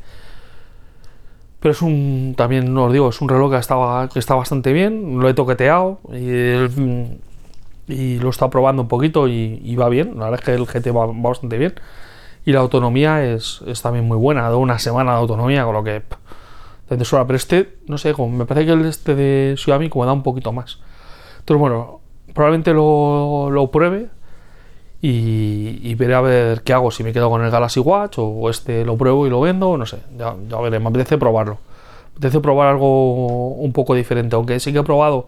[1.60, 5.20] Pero es un, también os digo, es un reloj que está, que está bastante bien,
[5.20, 7.18] lo he toqueteado y
[7.88, 10.14] y lo he probando un poquito y, va bien.
[10.18, 11.74] La verdad es que el GT va, bastante bien.
[12.46, 14.50] Y la autonomía es, también muy buena.
[14.50, 16.02] Da una semana de autonomía, con lo que.
[16.88, 20.52] Pero este, no sé, me parece que el este de Xiaomi como da un poquito
[20.52, 20.80] más.
[21.44, 22.00] Entonces, bueno,
[22.34, 24.08] probablemente lo, pruebe
[25.02, 26.90] y, veré a ver qué hago.
[26.90, 29.86] Si me quedo con el Galaxy Watch o este lo pruebo y lo vendo, no
[29.86, 30.00] sé.
[30.18, 31.58] Ya, ya veré, me apetece probarlo.
[32.14, 34.38] Me apetece probar algo un poco diferente.
[34.38, 35.28] Aunque sí que he probado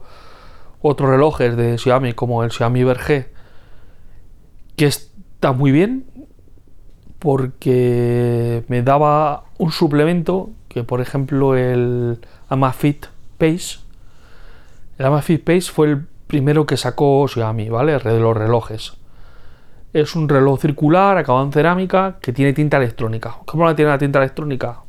[0.82, 3.28] otros relojes de Xiaomi como el Xiaomi Verge
[4.78, 6.06] que está muy bien
[7.19, 13.80] porque me daba un suplemento que por ejemplo el Amazfit Pace.
[14.97, 17.99] El Amazfit Pace fue el primero que sacó Xiaomi, ¿vale?
[17.99, 18.93] de los relojes.
[19.93, 23.38] Es un reloj circular acabado en cerámica que tiene tinta electrónica.
[23.45, 24.79] ¿Cómo la tiene la tinta electrónica?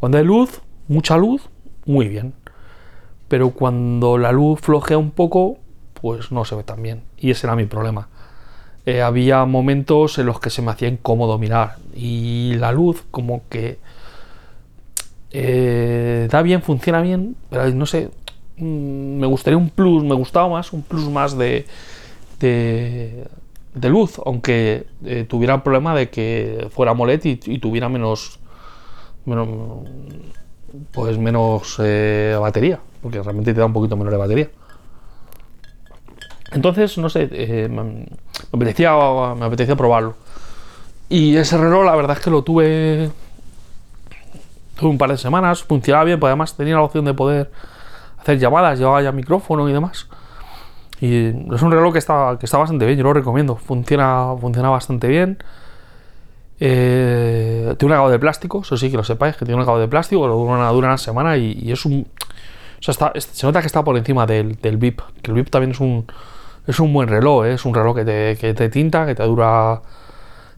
[0.00, 1.48] Cuando hay luz, mucha luz,
[1.86, 2.34] muy bien.
[3.28, 5.58] Pero cuando la luz flojea un poco,
[5.94, 7.02] pues no se ve tan bien.
[7.16, 8.08] Y ese era mi problema.
[8.84, 11.76] Eh, había momentos en los que se me hacía incómodo mirar.
[11.94, 13.78] Y la luz como que
[15.30, 18.10] eh, da bien, funciona bien, pero no sé,
[18.62, 21.66] me gustaría un plus, me gustaba más, un plus más de,
[22.40, 28.38] de, luz, aunque eh, tuviera el problema de que fuera AMOLED y, tuviera menos,
[29.24, 29.48] menos
[30.92, 34.50] pues menos eh, batería, porque realmente te da un poquito menos de batería.
[36.52, 37.28] Entonces, no sé,
[37.70, 38.06] me,
[38.52, 38.92] apetecía,
[39.36, 40.14] me apetecía probarlo.
[41.08, 43.10] Y ese reloj, la verdad es que lo tuve
[44.80, 47.50] un par de semanas, funcionaba bien, pues además tenía la opción de poder
[48.22, 50.08] hacer llamadas, llevaba ya micrófono y demás.
[51.00, 54.70] Y es un reloj que está, que está bastante bien, yo lo recomiendo, funciona, funciona
[54.70, 55.38] bastante bien.
[56.60, 59.80] Eh, tiene un acabado de plástico, eso sí que lo sepáis, que tiene un acabado
[59.80, 62.06] de plástico, lo dura una, dura una semana y, es un...
[62.78, 66.06] Se nota que está por encima del, del VIP, que el VIP también es un,
[66.66, 67.54] es un buen reloj, ¿eh?
[67.54, 69.82] es un reloj que te, que te tinta, que te dura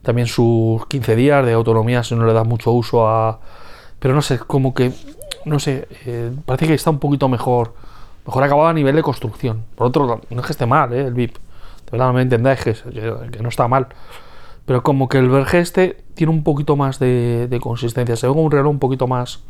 [0.02, 3.40] también sus 15 días de autonomía si no le das mucho uso a,
[3.98, 4.92] pero no sé, como que,
[5.44, 7.74] no sé, eh, parece que está un poquito mejor,
[8.26, 9.64] mejor acabado a nivel de construcción.
[9.74, 12.22] Por otro lado, no es que esté mal, eh, el VIP, de verdad no me
[12.22, 13.88] entendáis que, no está mal.
[14.66, 18.44] Pero como que el verge este tiene un poquito más de, consistencia, se ve como
[18.44, 19.42] un reloj un poquito más,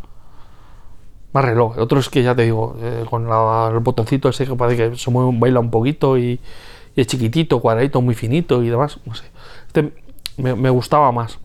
[1.33, 1.77] más reloj.
[1.77, 4.97] El otro es que ya te digo, eh, con el botoncito ese que parece que
[4.97, 6.41] se mueve, baila un poquito y,
[6.97, 8.99] es chiquitito, cuadradito, muy finito y demás.
[9.05, 9.25] No sé.
[9.67, 9.93] Este
[10.37, 11.39] me, gustaba más.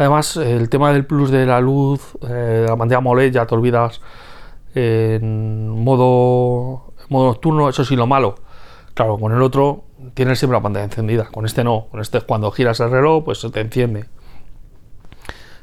[0.00, 4.00] Además, el tema del plus de la luz, eh, la pantalla AMOLED, ya te olvidas
[4.74, 8.36] en modo, modo nocturno, eso sí lo malo.
[8.94, 9.84] Claro, con el otro
[10.14, 13.40] tienes siempre la pantalla encendida, con este no, con este cuando giras el reloj pues
[13.40, 14.06] se te enciende.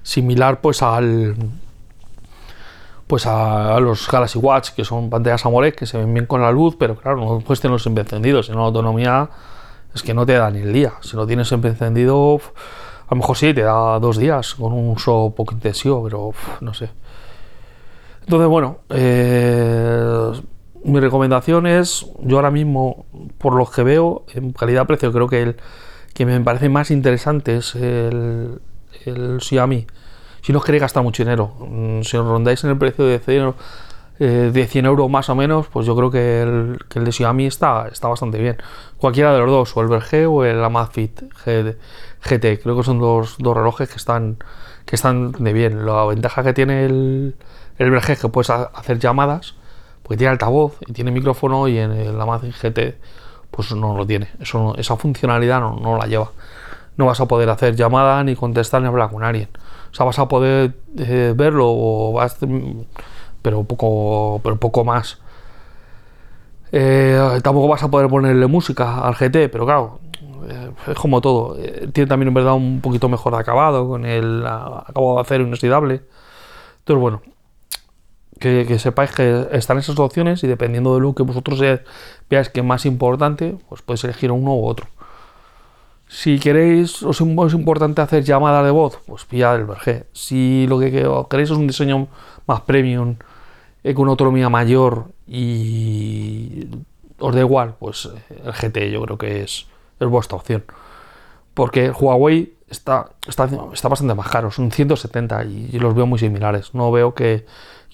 [0.03, 1.35] Similar pues al
[3.07, 6.51] pues a, los Galaxy Watch, que son pantallas AMOLED que se ven bien con la
[6.51, 9.31] luz, pero claro, no puedes tenerlos siempre encendidos, en la autonomía
[9.95, 10.93] es que no te da ni el día.
[11.01, 12.39] Si lo tienes siempre encendido,
[13.07, 16.73] a lo mejor sí, te da dos días con un uso poco intensivo, pero no
[16.73, 16.89] sé.
[18.21, 20.31] Entonces, bueno, eh,
[20.83, 23.05] mi recomendación es, yo ahora mismo,
[23.37, 25.55] por lo que veo, en calidad-precio, creo que el
[26.13, 28.59] que me parece más interesante es el,
[29.05, 29.87] el Xiaomi.
[30.41, 33.19] Si no os queréis gastar mucho dinero, mm, si os rondáis en el precio de
[33.19, 33.53] 100,
[34.19, 37.87] eh, de 100 euros más o menos, pues yo creo que el, de Xiaomi está,
[37.91, 38.57] está bastante bien.
[38.97, 41.21] Cualquiera de los dos, o el Verge o el Amazfit
[42.21, 44.37] GT, creo que son dos, dos relojes que están,
[44.85, 45.85] que están de bien.
[45.85, 47.35] La ventaja que tiene el,
[47.77, 49.55] el Verge es que puedes hacer llamadas,
[50.03, 52.95] porque tiene altavoz y tiene micrófono, y en el Amazfit GT
[53.51, 54.29] pues no lo tiene.
[54.39, 56.31] Esa funcionalidad no, no la lleva.
[56.95, 59.49] No vas a poder hacer llamada, ni contestar, ni hablar con alguien.
[59.91, 62.37] O sea, vas a poder eh, verlo o vas
[63.41, 65.19] pero poco, pero poco más.
[66.71, 69.99] Eh, tampoco vas a poder ponerle música al GT, pero claro,
[70.47, 71.57] eh, es como todo.
[71.57, 75.45] Eh, tiene también en verdad un poquito mejor de acabado, con el acabado de acero
[75.45, 76.01] inoxidable.
[76.79, 77.21] Entonces, bueno,
[78.39, 81.59] que, sepáis que están esas opciones y dependiendo de lo que vosotros
[82.29, 84.87] veáis que es más importante, pues podéis elegir uno u otro.
[86.07, 90.05] Si queréis, os es importante hacer llamada de voz, pues pillad el Verge.
[90.13, 90.91] Si lo que
[91.29, 92.07] queréis es un diseño
[92.45, 93.15] más premium,
[93.95, 96.67] con autonomía mayor y
[97.19, 99.67] os da igual, pues eh, el GT yo creo que es,
[99.99, 100.63] es vuestra opción.
[101.53, 106.73] Porque Huawei está, está, está bastante más caro, son 170 y, los veo muy similares.
[106.73, 107.45] No veo que,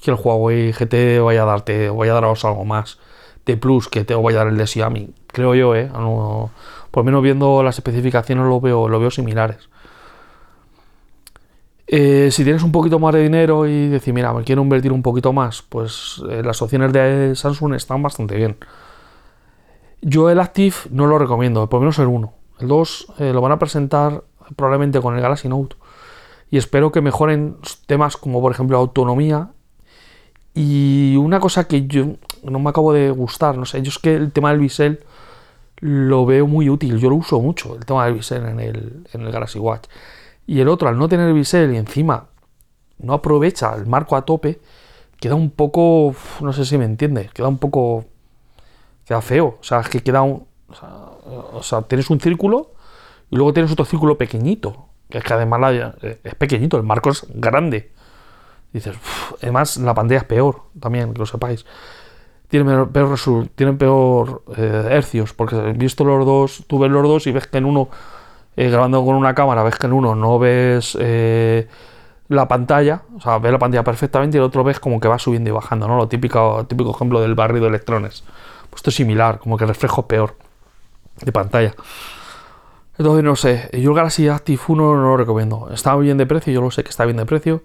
[0.01, 2.97] que, el Huawei GT vaya a darte, vaya a daros algo más
[3.45, 5.09] de plus que te vaya a dar el de Xiaomi.
[5.27, 5.89] Creo yo, ¿eh?
[5.89, 9.69] por lo menos viendo las especificaciones lo veo, lo veo similares.
[11.87, 15.01] Eh, si tienes un poquito más de dinero y decir, mira, me quiero invertir un
[15.01, 18.57] poquito más, pues eh, las opciones de Samsung están bastante bien.
[20.03, 22.33] Yo el Active no lo recomiendo, por lo menos el 1.
[22.59, 24.23] El 2 eh, lo van a presentar
[24.55, 25.75] probablemente con el Galaxy Note.
[26.51, 29.49] Y espero que mejoren temas como por ejemplo autonomía.
[30.53, 34.13] Y una cosa que yo no me acabo de gustar, no sé, yo es que
[34.13, 34.99] el tema del bisel
[35.79, 39.21] lo veo muy útil, yo lo uso mucho, el tema del bisel en el, en
[39.21, 39.87] el Galaxy Watch
[40.45, 42.27] y el otro al no tener bisel y encima
[42.99, 44.59] no aprovecha el marco a tope,
[45.19, 48.05] queda un poco, no sé si me entiende, queda un poco,
[49.05, 50.45] queda feo, o sea, es que queda un,
[51.53, 52.71] o sea, tienes un círculo
[53.29, 55.93] y luego tienes otro círculo pequeñito, que es que además
[56.23, 57.91] es pequeñito, el marco es grande.
[58.71, 58.95] Dices,
[59.41, 61.65] además la pantalla es peor, también, que lo sepáis.
[62.47, 63.19] Tiene peor,
[63.55, 67.59] tienen peor eh, hercios, porque visto los dos, tú ves los dos y ves que
[67.59, 67.89] en uno,
[68.55, 71.67] eh, grabando con una cámara, ves que en uno no ves eh,
[72.29, 75.19] la pantalla, o sea, ves la pantalla perfectamente y el otro ves como que va
[75.19, 75.97] subiendo y bajando, ¿no?
[75.97, 78.23] Lo típico, típico ejemplo del barrio de electrones.
[78.69, 80.35] Pues esto es similar, como que el reflejo peor
[81.21, 81.73] de pantalla.
[82.97, 85.69] Entonces, no sé, yo el Galaxy Active 1 no lo recomiendo.
[85.71, 87.63] Está bien de precio, yo lo sé que está bien de precio.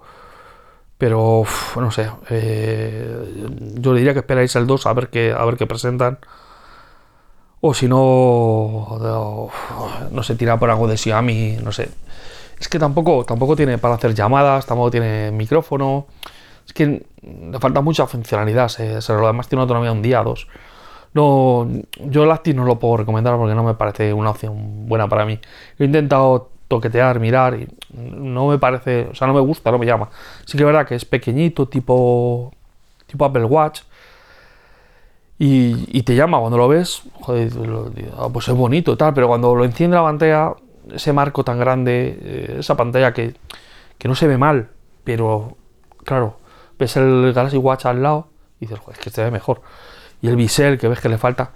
[0.99, 1.45] Pero,
[1.77, 5.57] no sé, eh, yo le diría que esperáis el 2 a ver qué, a ver
[5.57, 6.19] qué presentan.
[7.61, 9.51] O si no,
[10.11, 11.91] no sé, tira por algo de Xiaomi, no sé.
[12.59, 16.07] Es que tampoco, tampoco tiene para hacer llamadas, tampoco tiene micrófono.
[16.67, 18.69] Es que le falta mucha funcionalidad.
[18.69, 20.49] Se, se, además tiene una autonomía un día, dos.
[21.15, 21.69] No,
[22.05, 25.25] yo el Active no lo puedo recomendar porque no me parece una opción buena para
[25.25, 25.39] mí.
[25.79, 29.87] He intentado toquetear, mirar y no me parece, o sea, no me gusta, no me
[29.87, 30.11] llama.
[30.45, 32.53] Sí que es verdad que es pequeñito, tipo,
[33.07, 33.83] tipo Apple Watch.
[35.41, 37.53] Y, te llama cuando lo ves, joder,
[38.17, 40.55] ah, pues es bonito tal, pero cuando lo enciende la pantalla,
[40.93, 43.35] ese marco tan grande, eh, esa pantalla que,
[43.99, 44.71] que no se ve mal,
[45.05, 45.57] pero
[46.05, 46.39] claro,
[46.77, 48.29] ves el Galaxy Watch al lado
[48.59, 49.63] y dices, joder, es que se ve mejor
[50.21, 51.51] y el bisel que ves que le falta.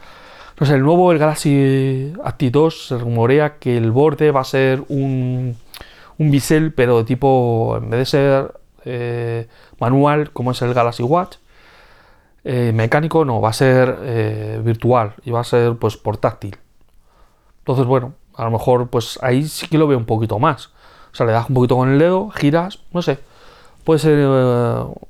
[0.60, 4.44] No sé, el nuevo, el Galaxy Active 2, se rumorea que el borde va a
[4.44, 5.56] ser un,
[6.18, 8.54] un bisel, pero de tipo, en vez de ser
[8.84, 9.48] eh,
[9.78, 11.36] manual, como es el Galaxy Watch,
[12.44, 16.56] eh, mecánico, no, va a ser eh, virtual y va a ser pues portátil.
[17.60, 20.66] Entonces, bueno, a lo mejor pues ahí sí que lo veo un poquito más.
[21.12, 23.18] O sea, le das un poquito con el dedo, giras, no sé.
[23.84, 24.16] Puede ser,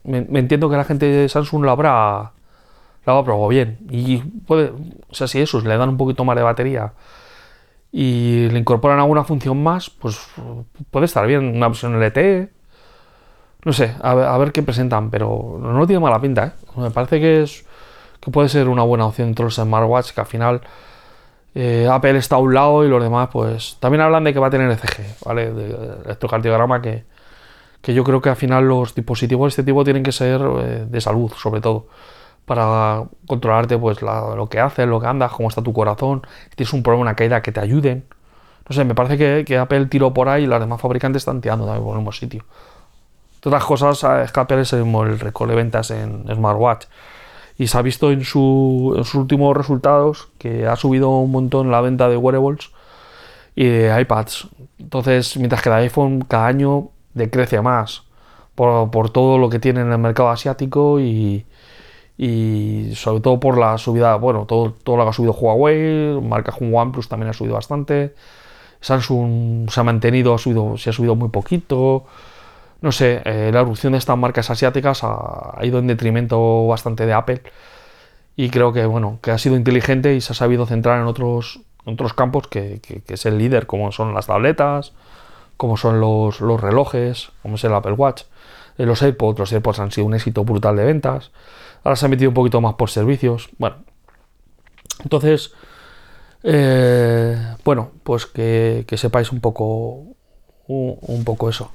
[0.05, 2.33] me entiendo que la gente de Samsung lo habrá
[3.05, 3.79] lo hago probado bien.
[3.91, 4.73] Y puede,
[5.09, 6.93] o sea, si eso le dan un poquito más de batería
[7.91, 10.19] y le incorporan alguna función más, pues
[10.91, 11.57] puede estar bien.
[11.57, 12.51] Una versión LTE.
[13.65, 16.53] No sé, a ver, qué presentan, pero no tiene mala pinta, ¿eh?
[16.77, 17.65] Me parece que es
[18.19, 20.63] que puede ser una buena opción entre los smartwatch, que al final
[21.55, 24.49] eh, Apple está a un lado y los demás, pues también hablan de que va
[24.49, 25.53] a tener ECG, ¿vale?
[26.05, 27.05] Electrocardiograma que,
[27.81, 30.87] que yo creo que al final los dispositivos de este tipo tienen que ser eh,
[30.89, 31.87] de salud, sobre todo
[32.45, 36.73] para controlarte pues lo que haces, lo que andas, cómo está tu corazón, si tienes
[36.73, 38.05] un problema, una caída, que te ayuden.
[38.69, 41.41] No sé, me parece que, que Apple tiró por ahí y los demás fabricantes están
[41.41, 42.45] tirando también por el mismo sitio.
[43.41, 46.87] Todas cosas, es que Apple es el, récord de ventas en smartwatch.
[47.59, 51.71] Y se ha visto en, su, en sus últimos resultados que ha subido un montón
[51.71, 52.71] la venta de wearables
[53.55, 54.49] y de iPads.
[54.79, 58.05] Entonces, mientras que el iPhone cada año decrece más
[58.55, 61.45] por, por todo lo que tiene en el mercado asiático y,
[62.25, 66.55] y sobre todo por la subida, bueno, todo, todo lo que ha subido Huawei, marca
[66.55, 68.15] OnePlus también ha subido bastante,
[68.81, 72.05] Samsung se ha mantenido, ha subido, se ha subido muy poquito,
[72.81, 77.13] no sé, eh, la erupción de estas marcas asiáticas ha, ido en detrimento bastante de
[77.13, 77.43] Apple.
[78.37, 81.61] Y creo que, bueno, que ha sido inteligente y se ha sabido centrar en otros,
[81.85, 84.93] otros campos que, es el líder, como son las tabletas,
[85.57, 88.23] como son los, los relojes, como es el Apple Watch,
[88.79, 91.33] eh, los AirPods, los AirPods han sido un éxito brutal de ventas,
[91.85, 93.51] Ahora se ha metido un poquito más por servicios.
[93.59, 93.77] Bueno.
[95.03, 95.53] Entonces,
[96.43, 100.05] eh, bueno, pues que, sepáis un poco,
[100.67, 101.73] un, poco eso.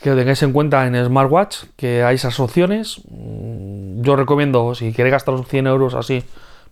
[0.00, 3.00] Que tengáis en cuenta en Smartwatch, que hay esas opciones.
[3.10, 6.24] Mm, yo recomiendo, si queréis gastaros 100 euros así,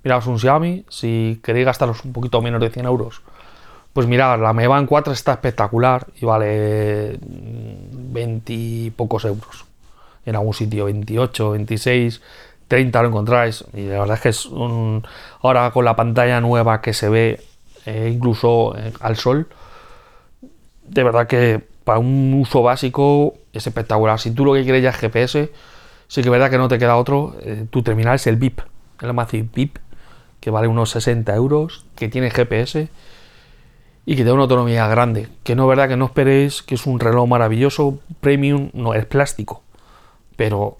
[0.04, 0.84] miraos un Xiaomi.
[0.88, 3.22] Si queréis gastaros un poquito menos de 100 euros,
[3.92, 9.71] pues mirad, la Mi Band 4 está espectacular y vale 20 y pocos euros
[10.24, 12.20] en algún sitio 28, 26,
[12.68, 13.64] 30 lo encontráis.
[13.74, 15.04] Y la verdad es que es un.
[15.40, 17.40] Ahora con la pantalla nueva que se ve
[17.86, 19.48] eh, incluso eh, al sol,
[20.86, 24.18] de verdad que para un uso básico es espectacular.
[24.18, 25.50] Si tú lo que quieres ya es GPS,
[26.08, 27.36] sí que es verdad que no te queda otro.
[27.42, 28.60] Eh, tu terminal es el VIP,
[29.00, 29.78] el Amazfit VIP,
[30.40, 32.88] que vale unos 60 euros, que tiene GPS
[34.06, 35.28] y que da una autonomía grande.
[35.42, 39.04] Que no es verdad que no esperéis que es un reloj maravilloso, premium, no, es
[39.06, 39.62] plástico
[40.36, 40.78] pero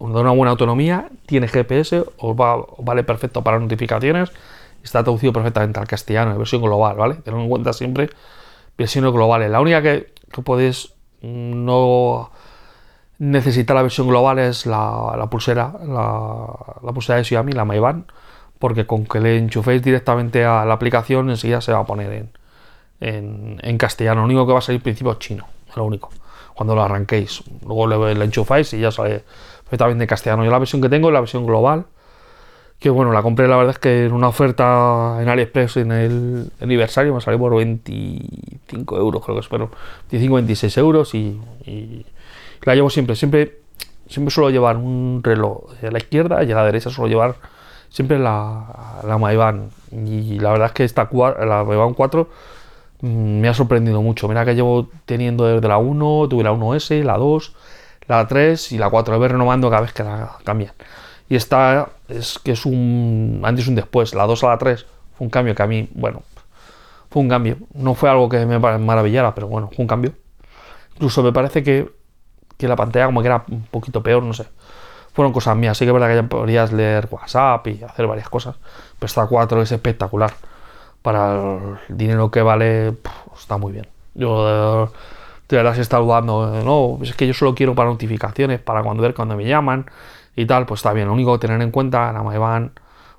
[0.00, 4.30] da una buena autonomía, tiene GPS, os, va, vale perfecto para notificaciones,
[4.82, 7.16] está traducido perfectamente al castellano, en versión global, ¿vale?
[7.16, 8.10] Tened en cuenta siempre
[8.78, 9.50] versiones globales.
[9.50, 12.30] La única que, que podéis no
[13.20, 18.06] necesitar la versión global es la, pulsera, la, pulsera de Xiaomi, la Mayban,
[18.58, 22.30] porque con que le enchuféis directamente a la aplicación enseguida se va a poner
[23.00, 24.22] en, castellano.
[24.22, 25.46] Lo único que va a salir principio es chino,
[25.76, 26.10] lo único
[26.60, 27.42] cuando lo arranquéis.
[27.66, 29.24] Luego le, enchufáis y ya sale
[29.62, 30.44] perfectamente castellano.
[30.44, 31.86] Yo la versión que tengo es la versión global,
[32.78, 36.52] que bueno, la compré la verdad es que en una oferta en AliExpress en el
[36.60, 39.70] aniversario me salió por 25 euros, creo que espero,
[40.10, 41.40] 25, 26 euros y,
[42.64, 43.60] La llevo siempre, siempre,
[44.06, 47.36] siempre suelo llevar un reloj a la izquierda y a la derecha suelo llevar
[47.88, 49.70] siempre la, la Maiban.
[49.92, 52.59] Y la verdad es que esta la Maiban 4 mm,
[53.02, 54.28] me ha sorprendido mucho.
[54.28, 57.54] Mira que llevo teniendo desde la 1, tuve la 1S, la 2,
[58.06, 59.18] la 3 y la 4.
[59.18, 60.72] voy renovando cada vez que la cambian.
[61.28, 64.14] Y esta es que es un antes y un después.
[64.14, 64.86] La 2 a la 3
[65.16, 66.22] fue un cambio que a mí, bueno,
[67.08, 67.56] fue un cambio.
[67.74, 70.12] No fue algo que me maravillara, pero bueno, fue un cambio.
[70.94, 71.90] Incluso me parece que,
[72.56, 74.46] que la pantalla como que era un poquito peor, no sé.
[75.12, 75.76] Fueron cosas mías.
[75.78, 78.56] Sí que es verdad que ya podrías leer WhatsApp y hacer varias cosas.
[78.98, 80.32] Pero esta 4 es espectacular.
[81.02, 82.94] Para el dinero que vale,
[83.34, 83.86] está muy bien.
[84.14, 84.90] Yo
[85.48, 86.62] de verdad se está dudando.
[86.64, 89.86] No, es que yo solo quiero para notificaciones, para cuando ver cuando me llaman
[90.36, 90.66] y tal.
[90.66, 91.08] Pues está bien.
[91.08, 92.72] Lo único que tener en cuenta, más van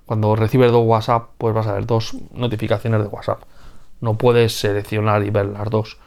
[0.06, 3.44] cuando recibes dos WhatsApp, pues vas a ver dos notificaciones de WhatsApp.
[4.02, 6.00] No puedes seleccionar y ver las dos.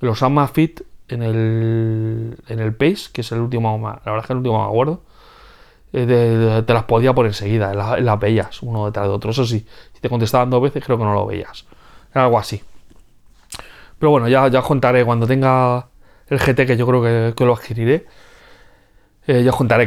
[0.00, 4.32] Los Amafit en el, en el Pace, que es el último, la verdad es que
[4.32, 5.02] el último me acuerdo,
[5.92, 9.30] eh, te las podía por enseguida, las, veías uno detrás de otro.
[9.30, 11.66] Eso sí, si te contestaban dos veces, creo que no lo veías.
[12.14, 12.62] Algo así.
[13.98, 15.86] Pero bueno, ya, ya os contaré cuando tenga
[16.28, 18.06] el GT, que yo creo que, lo adquiriré.
[19.26, 19.86] Eh, ya os contaré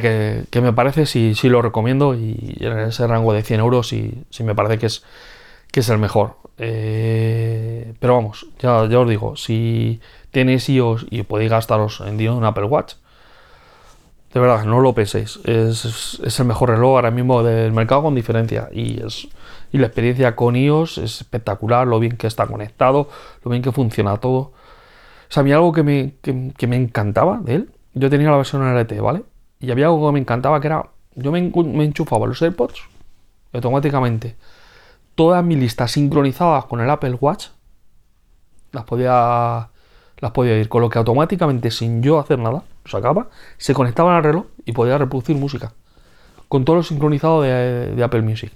[0.50, 4.24] que, me parece, si, si, lo recomiendo y en ese rango de 100 euros, si,
[4.30, 5.04] si me parece que es,
[5.72, 6.38] que es el mejor.
[6.58, 10.00] Eh, pero vamos, ya, ya, os digo, si
[10.32, 12.94] tenéis iOS y podéis gastaros en dinero un Apple Watch,
[14.36, 15.40] de verdad, no lo penséis.
[15.46, 18.68] Es, es, el mejor reloj ahora mismo del mercado con diferencia.
[18.74, 19.30] Y, es,
[19.72, 23.08] y la experiencia con iOS es espectacular, lo bien que está conectado,
[23.46, 24.38] lo bien que funciona todo.
[24.40, 24.54] O
[25.30, 28.62] sea, a mí algo que me, que, me encantaba de él, yo tenía la versión
[28.78, 29.24] LT, ¿vale?
[29.62, 32.82] Y había algo que me encantaba que era, yo me, me enchufaba los AirPods
[33.54, 34.36] automáticamente
[35.16, 37.48] todas mis listas sincronizadas con el Apple Watch
[38.74, 39.70] las podía
[40.20, 43.28] las podía ir con lo que automáticamente sin yo hacer nada sacaba
[43.58, 45.74] se conectaban al reloj y podía reproducir música
[46.48, 48.52] con todo lo sincronizado de, Apple Music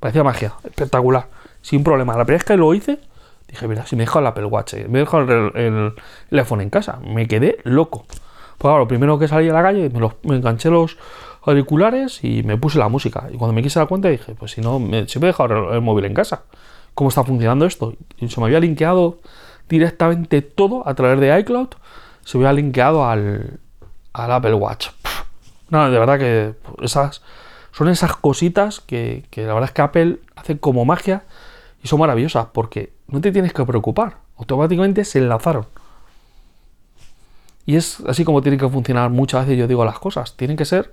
[0.00, 1.26] parecía magia espectacular
[1.62, 3.00] sin problema la primera vez que lo hice
[3.48, 6.70] dije mira si me dejo el Apple Watch eh, me dejo el, el, iPhone en
[6.70, 8.06] casa me quedé loco
[8.58, 10.98] pues claro, lo primero que salí a la calle me, enganché los
[11.42, 13.28] auriculares y me puse la música.
[13.32, 15.72] Y cuando me quise dar cuenta dije, pues si no, me, si me he dejado
[15.72, 16.42] el, móvil en casa.
[16.94, 17.94] ¿Cómo está funcionando esto?
[18.18, 19.18] Y se me había linkeado
[19.68, 21.68] directamente todo a través de iCloud.
[22.28, 23.58] Se había linkeado al,
[24.12, 24.88] al Apple Watch.
[25.70, 27.22] No, de verdad que esas
[27.72, 31.22] son esas cositas que, la verdad es que Apple hace como magia
[31.82, 34.18] y son maravillosas porque no te tienes que preocupar.
[34.36, 35.68] Automáticamente se enlazaron.
[37.64, 40.36] Y es así como tienen que funcionar muchas veces, yo digo, las cosas.
[40.36, 40.92] Tienen que ser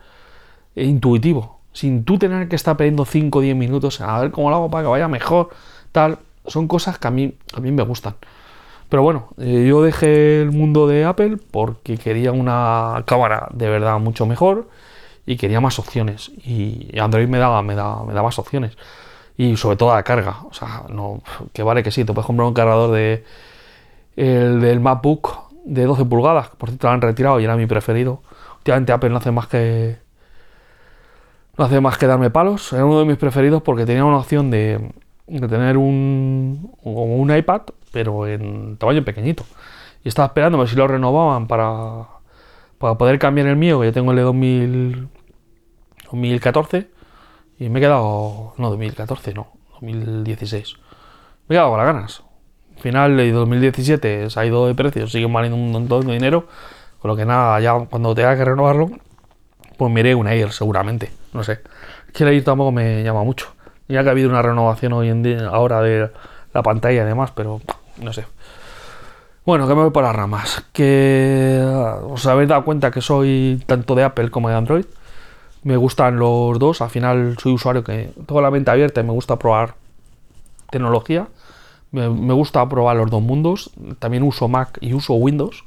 [0.74, 4.56] intuitivo, sin tú tener que estar perdiendo 5 o 10 minutos a ver cómo lo
[4.56, 5.50] hago para que vaya mejor,
[5.92, 6.20] tal.
[6.48, 8.16] Son cosas que a mí, a mí me gustan.
[8.96, 14.00] Pero bueno, eh, yo dejé el mundo de Apple porque quería una cámara de verdad
[14.00, 14.70] mucho mejor
[15.26, 16.32] y quería más opciones.
[16.46, 18.78] Y Android me da, me da, me da más opciones.
[19.36, 20.38] Y sobre todo la carga.
[20.50, 21.22] O sea, no,
[21.52, 23.26] que vale que sí, te puedes comprar un cargador de
[24.16, 28.22] el del MacBook de 12 pulgadas, por cierto lo han retirado y era mi preferido.
[28.60, 29.98] Últimamente Apple no hace más que
[31.58, 32.72] no hace más que darme palos.
[32.72, 34.90] Era uno de mis preferidos porque tenía una opción de,
[35.28, 37.64] tener un, un iPad,
[37.96, 39.46] pero en tamaño pequeñito.
[40.04, 42.08] Y estaba esperando a ver si lo renovaban para,
[42.78, 45.08] para poder cambiar el mío, que yo tengo el de 2000,
[46.12, 46.90] 2014.
[47.58, 48.54] Y me he quedado.
[48.58, 50.76] No, 2014, no, 2016.
[51.48, 52.24] Me he quedado con las ganas.
[52.76, 56.50] Al final de 2017 se ha ido de precio, sigue valiendo un montón de dinero.
[57.00, 58.90] Con lo que nada, ya cuando tenga que renovarlo,
[59.78, 61.14] pues miré una Air seguramente.
[61.32, 61.62] No sé.
[62.08, 63.54] Es que la Air tampoco me llama mucho.
[63.88, 66.12] Ya que ha habido una renovación hoy en día, ahora de
[66.54, 67.62] la pantalla y demás, pero
[67.98, 68.26] no sé.
[69.46, 70.66] Bueno, que me voy por las ramas.
[70.74, 71.62] Que
[72.08, 74.86] os habéis dado cuenta que soy tanto de Apple como de Android.
[75.64, 76.82] Me gustan los dos.
[76.82, 79.76] Al final soy usuario que tengo la mente abierta y me gusta probar
[80.72, 81.28] tecnología.
[81.92, 83.70] Me, me gusta probar los dos mundos.
[84.00, 85.64] También uso Mac y uso Windows.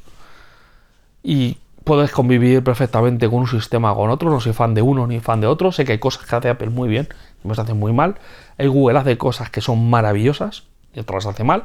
[1.23, 4.29] Y puedes convivir perfectamente con un sistema o con otro.
[4.29, 5.71] No soy fan de uno ni fan de otro.
[5.71, 7.09] Sé que hay cosas que hace Apple muy bien
[7.45, 8.17] y me hacen muy mal.
[8.57, 10.65] El Google hace cosas que son maravillosas
[10.95, 11.65] y otras las hace mal.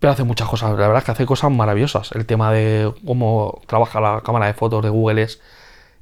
[0.00, 0.70] Pero hace muchas cosas.
[0.70, 2.12] La verdad es que hace cosas maravillosas.
[2.12, 5.40] El tema de cómo trabaja la cámara de fotos de Google es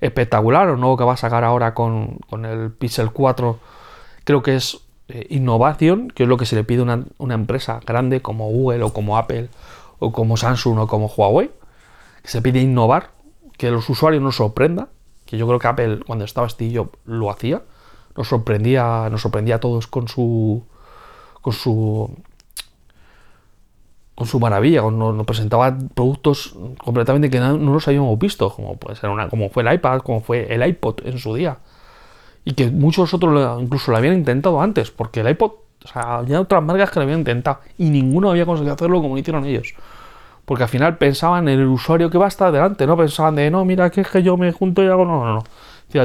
[0.01, 0.67] espectacular.
[0.67, 3.59] Lo nuevo que va a sacar ahora con, el Pixel 4
[4.25, 7.81] creo que es eh, innovación, que es lo que se le pide a una, empresa
[7.87, 9.49] grande como Google o como Apple
[9.99, 11.51] o como Samsung o como Huawei
[12.27, 13.11] se pide innovar,
[13.57, 14.89] que los usuarios nos sorprenda,
[15.25, 17.63] que yo creo que Apple cuando estaba Steve Jobs lo hacía,
[18.17, 20.65] nos sorprendía, nos sorprendía a todos con su
[21.41, 22.11] con su
[24.17, 29.11] con su maravilla, nos, presentaba productos completamente que no, los habíamos visto, como puede ser
[29.11, 31.59] una, como fue el iPad, como fue el iPod en su día.
[32.43, 35.51] Y que muchos otros incluso lo habían intentado antes, porque el iPod,
[35.85, 39.19] o sea, había otras marcas que lo habían intentado y ninguno había conseguido hacerlo como
[39.19, 39.75] hicieron ellos.
[40.47, 43.51] Porque al final pensaban en el usuario que va a estar delante, no pensaban de,
[43.51, 45.45] no, mira, que es que yo me junto y hago, no, no, no.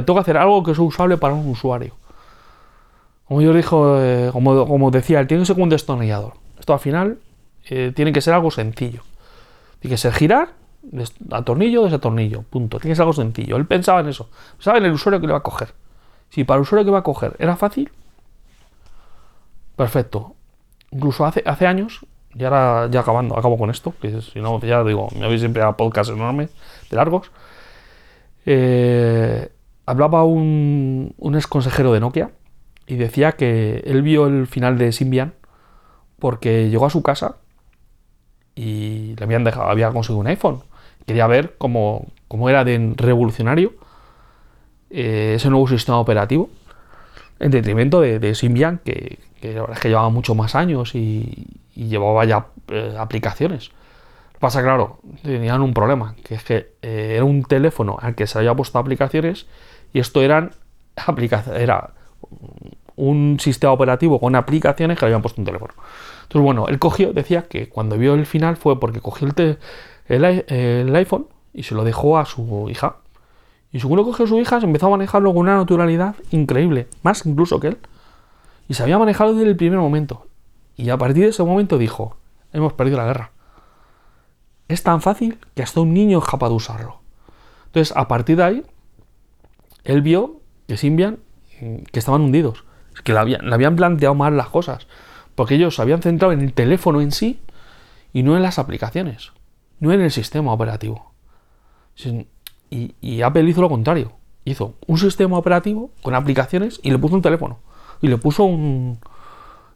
[0.03, 1.95] tengo que hacer algo que sea usable para un usuario.
[3.25, 6.33] Como yo dijo, eh, como, como decía, tiene que ser un destornillador.
[6.59, 7.17] Esto al final
[7.73, 9.01] eh, tiene que ser algo sencillo.
[9.79, 10.49] Tiene que ser girar,
[11.31, 12.79] a tornillo, desatornillo, punto.
[12.79, 13.55] Tiene que ser algo sencillo.
[13.55, 14.29] Él pensaba en eso.
[14.57, 15.73] Pensaba en el usuario que le va a coger.
[16.29, 17.89] Si para el usuario que va a coger era fácil,
[19.77, 20.35] perfecto.
[20.91, 22.05] Incluso hace, hace años,
[22.35, 25.63] y ahora ya acabando, acabo con esto, que si no, ya digo, me habéis siempre
[25.63, 26.49] a podcast enormes,
[26.89, 27.31] de largos.
[28.45, 29.49] Eh,
[29.85, 32.31] hablaba un, un ex consejero de Nokia
[32.85, 35.35] y decía que él vio el final de Symbian
[36.19, 37.37] porque llegó a su casa
[38.55, 40.61] y le habían dejado, había conseguido un iPhone.
[41.05, 42.07] Quería ver cómo,
[42.47, 43.73] era de revolucionario
[44.89, 46.49] eh, ese nuevo sistema operativo
[47.39, 52.25] en detrimento de, Symbian, que, la verdad es que llevaba mucho más años y, llevaba
[52.25, 53.71] ya eh, aplicaciones.
[54.39, 58.37] Pasa, claro, tenían un problema, que es que eh, era un teléfono al que se
[58.37, 59.47] había puesto aplicaciones
[59.93, 60.51] y esto eran
[60.95, 61.91] aplicaciones, era
[63.01, 65.73] un sistema operativo con aplicaciones que le habían puesto un teléfono.
[66.21, 69.59] Entonces, bueno, él cogió, decía que cuando vio el final fue porque cogió el,
[70.47, 72.97] el, iPhone y se lo dejó a su hija.
[73.71, 77.25] Y según lo cogió su hija, se empezó a manejarlo con una naturalidad increíble, más
[77.25, 77.77] incluso que él.
[78.69, 80.27] Y se había manejado desde el primer momento.
[80.77, 82.17] Y a partir de ese momento dijo,
[82.53, 83.31] hemos perdido la guerra.
[84.67, 86.99] Es tan fácil que hasta un niño es capaz de usarlo.
[87.65, 88.63] Entonces, a partir de ahí,
[89.85, 91.17] él vio que Symbian,
[91.59, 92.63] que estaban hundidos
[93.03, 94.87] que le habían, planteado mal las cosas,
[95.35, 97.39] porque ellos se habían centrado en el teléfono en sí
[98.13, 99.31] y no en las aplicaciones,
[99.79, 101.11] no en el sistema operativo.
[102.69, 104.13] Y, Apple hizo lo contrario,
[104.45, 107.59] hizo un sistema operativo con aplicaciones y le puso un teléfono,
[108.01, 108.99] y le puso un,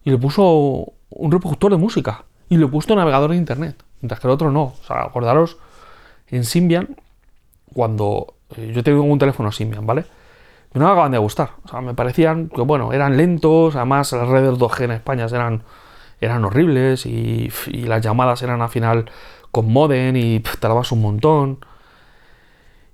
[0.04, 4.20] y le puso un reproductor de música, y le puso un navegador de internet, mientras
[4.20, 4.64] que el otro no.
[4.64, 5.58] O sea, acordaros
[6.28, 6.96] en Symbian,
[7.74, 10.06] cuando eh, yo tengo un teléfono Symbian, ¿vale?
[10.80, 11.52] No me acaban de gustar.
[11.64, 15.64] O sea, me parecían que, bueno, eran lentos, además las redes 2G en España eran,
[16.20, 19.10] eran horribles y, las llamadas eran al final
[19.52, 21.60] con modem y tardabas un montón.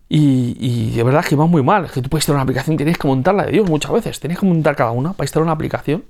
[0.07, 1.85] Y, de verdad que iba muy mal.
[1.85, 4.19] Es que tú puedes tener una aplicación, tienes que montarla de Dios muchas veces.
[4.19, 6.03] Tienes que montar cada una para instalar una aplicación.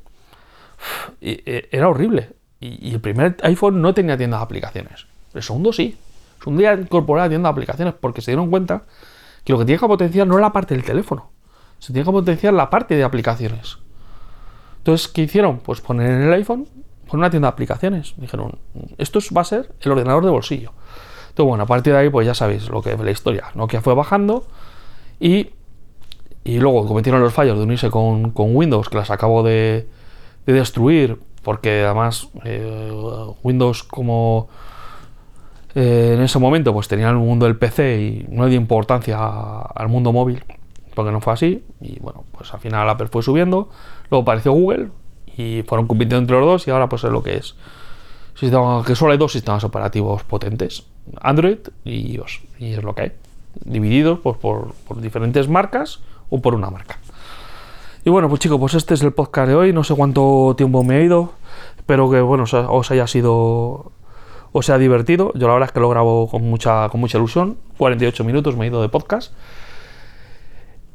[1.22, 2.32] E, era horrible.
[2.60, 5.06] Y, el primer iPhone no tenía tienda de aplicaciones.
[5.34, 5.98] El segundo sí.
[6.40, 8.84] Es un día incorporar tienda de aplicaciones porque se dieron cuenta
[9.44, 11.31] que lo que tiene que potenciar no es la parte del teléfono,
[11.82, 13.80] se tiene que potenciar la parte de aplicaciones.
[14.78, 15.58] Entonces, ¿qué hicieron?
[15.58, 16.68] Pues poner en el iPhone,
[17.08, 18.14] poner una tienda de aplicaciones.
[18.18, 18.60] Dijeron,
[19.00, 20.74] esto va a ser el ordenador de bolsillo.
[21.30, 23.46] Entonces, bueno, a partir de ahí, pues ya sabéis lo que es la historia.
[23.56, 24.46] Nokia fue bajando
[25.20, 25.50] y,
[26.44, 29.88] y luego cometieron los fallos de unirse con, Windows, que las acabo de,
[30.46, 32.92] destruir, porque además eh,
[33.42, 34.50] Windows como
[35.74, 39.18] eh, en ese momento pues tenía el mundo del PC y no le dio importancia
[39.18, 40.44] al mundo móvil
[40.94, 41.64] porque no fue así.
[41.80, 43.70] Y bueno, pues al final Apple fue subiendo.
[44.10, 44.90] Luego apareció Google
[45.38, 47.56] y fueron compitiendo entre los dos y ahora pues es lo que es.
[48.40, 50.86] que solo hay dos sistemas operativos potentes,
[51.22, 52.42] Android y iOS.
[52.60, 53.12] Y es lo que hay.
[53.66, 57.00] Divididos pues, por, diferentes marcas o por una marca.
[58.04, 59.74] Y bueno, pues chicos, pues este es el podcast de hoy.
[59.74, 61.34] No sé cuánto tiempo me he ido.
[61.78, 63.92] Espero que bueno, os haya sido.
[64.54, 65.32] Os sea divertido.
[65.36, 67.58] Yo la verdad es que lo grabo con mucha, con mucha ilusión.
[67.78, 69.34] 48 minutos me he ido de podcast.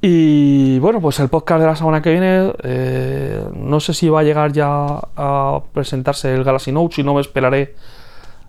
[0.09, 4.21] Y bueno, pues el podcast de la semana que viene, eh, no sé si va
[4.21, 7.75] a llegar ya a presentarse el Galaxy Note, si no me esperaré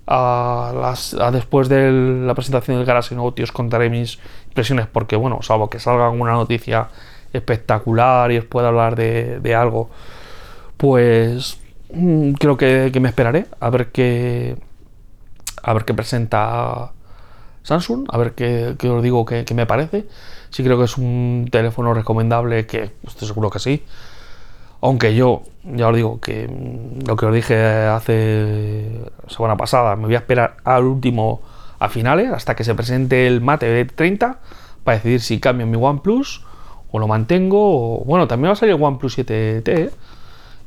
[0.05, 5.15] a, las, después de la presentación del Galaxy Note y os contaré mis impresiones, porque
[5.15, 6.89] bueno, salvo que salga una noticia
[7.33, 9.89] espectacular y os pueda hablar de, algo,
[10.77, 11.59] pues
[11.91, 14.57] mm, creo que, me esperaré a ver qué
[15.63, 16.91] a ver qué presenta
[17.63, 20.05] Samsung, a ver qué, os digo que me parece
[20.57, 23.83] sí creo que es un teléfono recomendable, que estoy seguro que sí.
[24.81, 26.49] Aunque yo, ya os digo, que
[27.05, 27.55] lo que os dije
[27.85, 31.41] hace semana pasada, me voy a esperar al último,
[31.77, 34.39] a finales, hasta que se presente el Mate 30,
[34.83, 36.43] para decidir si cambio mi OnePlus
[36.89, 37.99] o lo mantengo.
[37.99, 39.91] O, bueno, también va a salir el OnePlus 7T, ¿eh?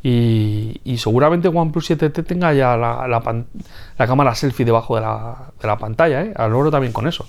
[0.05, 6.33] y, y, seguramente OnePlus 7T tenga ya la, cámara selfie debajo de la, pantalla, ¿eh?
[6.37, 7.27] Al logro también con eso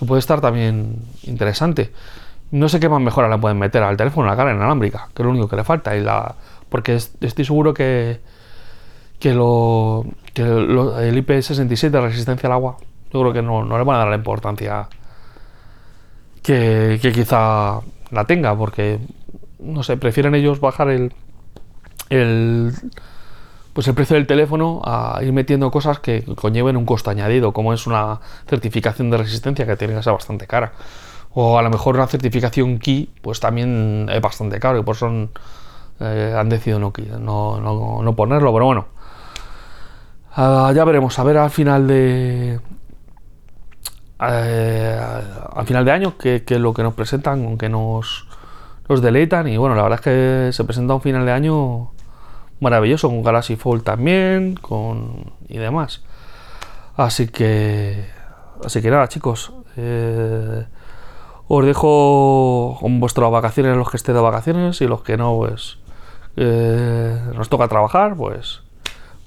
[0.00, 1.92] que puede estar también interesante.
[2.50, 5.24] No sé qué más mejora le pueden meter al teléfono, la cara inalámbrica, que es
[5.24, 5.94] lo único que le falta.
[5.94, 6.34] Y la,
[6.70, 8.20] porque estoy seguro que,
[9.18, 12.78] que, lo, que el IP67 de resistencia al agua,
[13.12, 14.88] yo creo que no, no le van a dar la importancia
[16.42, 17.80] que, que quizá
[18.10, 18.98] la tenga, porque
[19.58, 21.12] no sé, prefieren ellos bajar el,
[22.08, 22.72] el
[23.80, 27.72] pues el precio del teléfono a ir metiendo cosas que conlleven un costo añadido, como
[27.72, 30.72] es una certificación de resistencia que tiene que ser bastante cara.
[31.32, 35.30] O a lo mejor una certificación key, pues también es bastante caro y por eso
[35.98, 36.92] eh, han decidido no,
[37.58, 38.86] no, no, ponerlo, pero bueno.
[40.36, 42.60] Uh, ya veremos, a ver al final de.
[44.20, 48.28] Uh, al final de año qué es lo que nos presentan, aunque nos,
[48.90, 49.48] nos deleitan.
[49.48, 51.92] Y bueno, la verdad es que se presenta un final de año
[52.60, 56.02] maravilloso, con Galaxy Fold también, con y demás.
[56.96, 58.06] Así que,
[58.64, 60.64] así que nada, chicos, eh,
[61.48, 65.78] os dejo con vuestras vacaciones los que esté de vacaciones y los que no, pues
[66.36, 68.62] eh, nos toca trabajar, pues,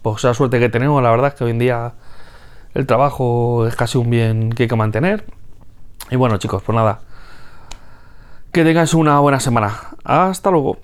[0.02, 1.02] pues la suerte que tenemos.
[1.04, 1.94] La verdad es que hoy en día
[2.74, 5.26] el trabajo es casi un bien que hay que mantener.
[6.12, 7.02] Y bueno, chicos, pues nada,
[8.52, 9.74] que tengáis una buena semana.
[10.04, 10.78] Hasta luego.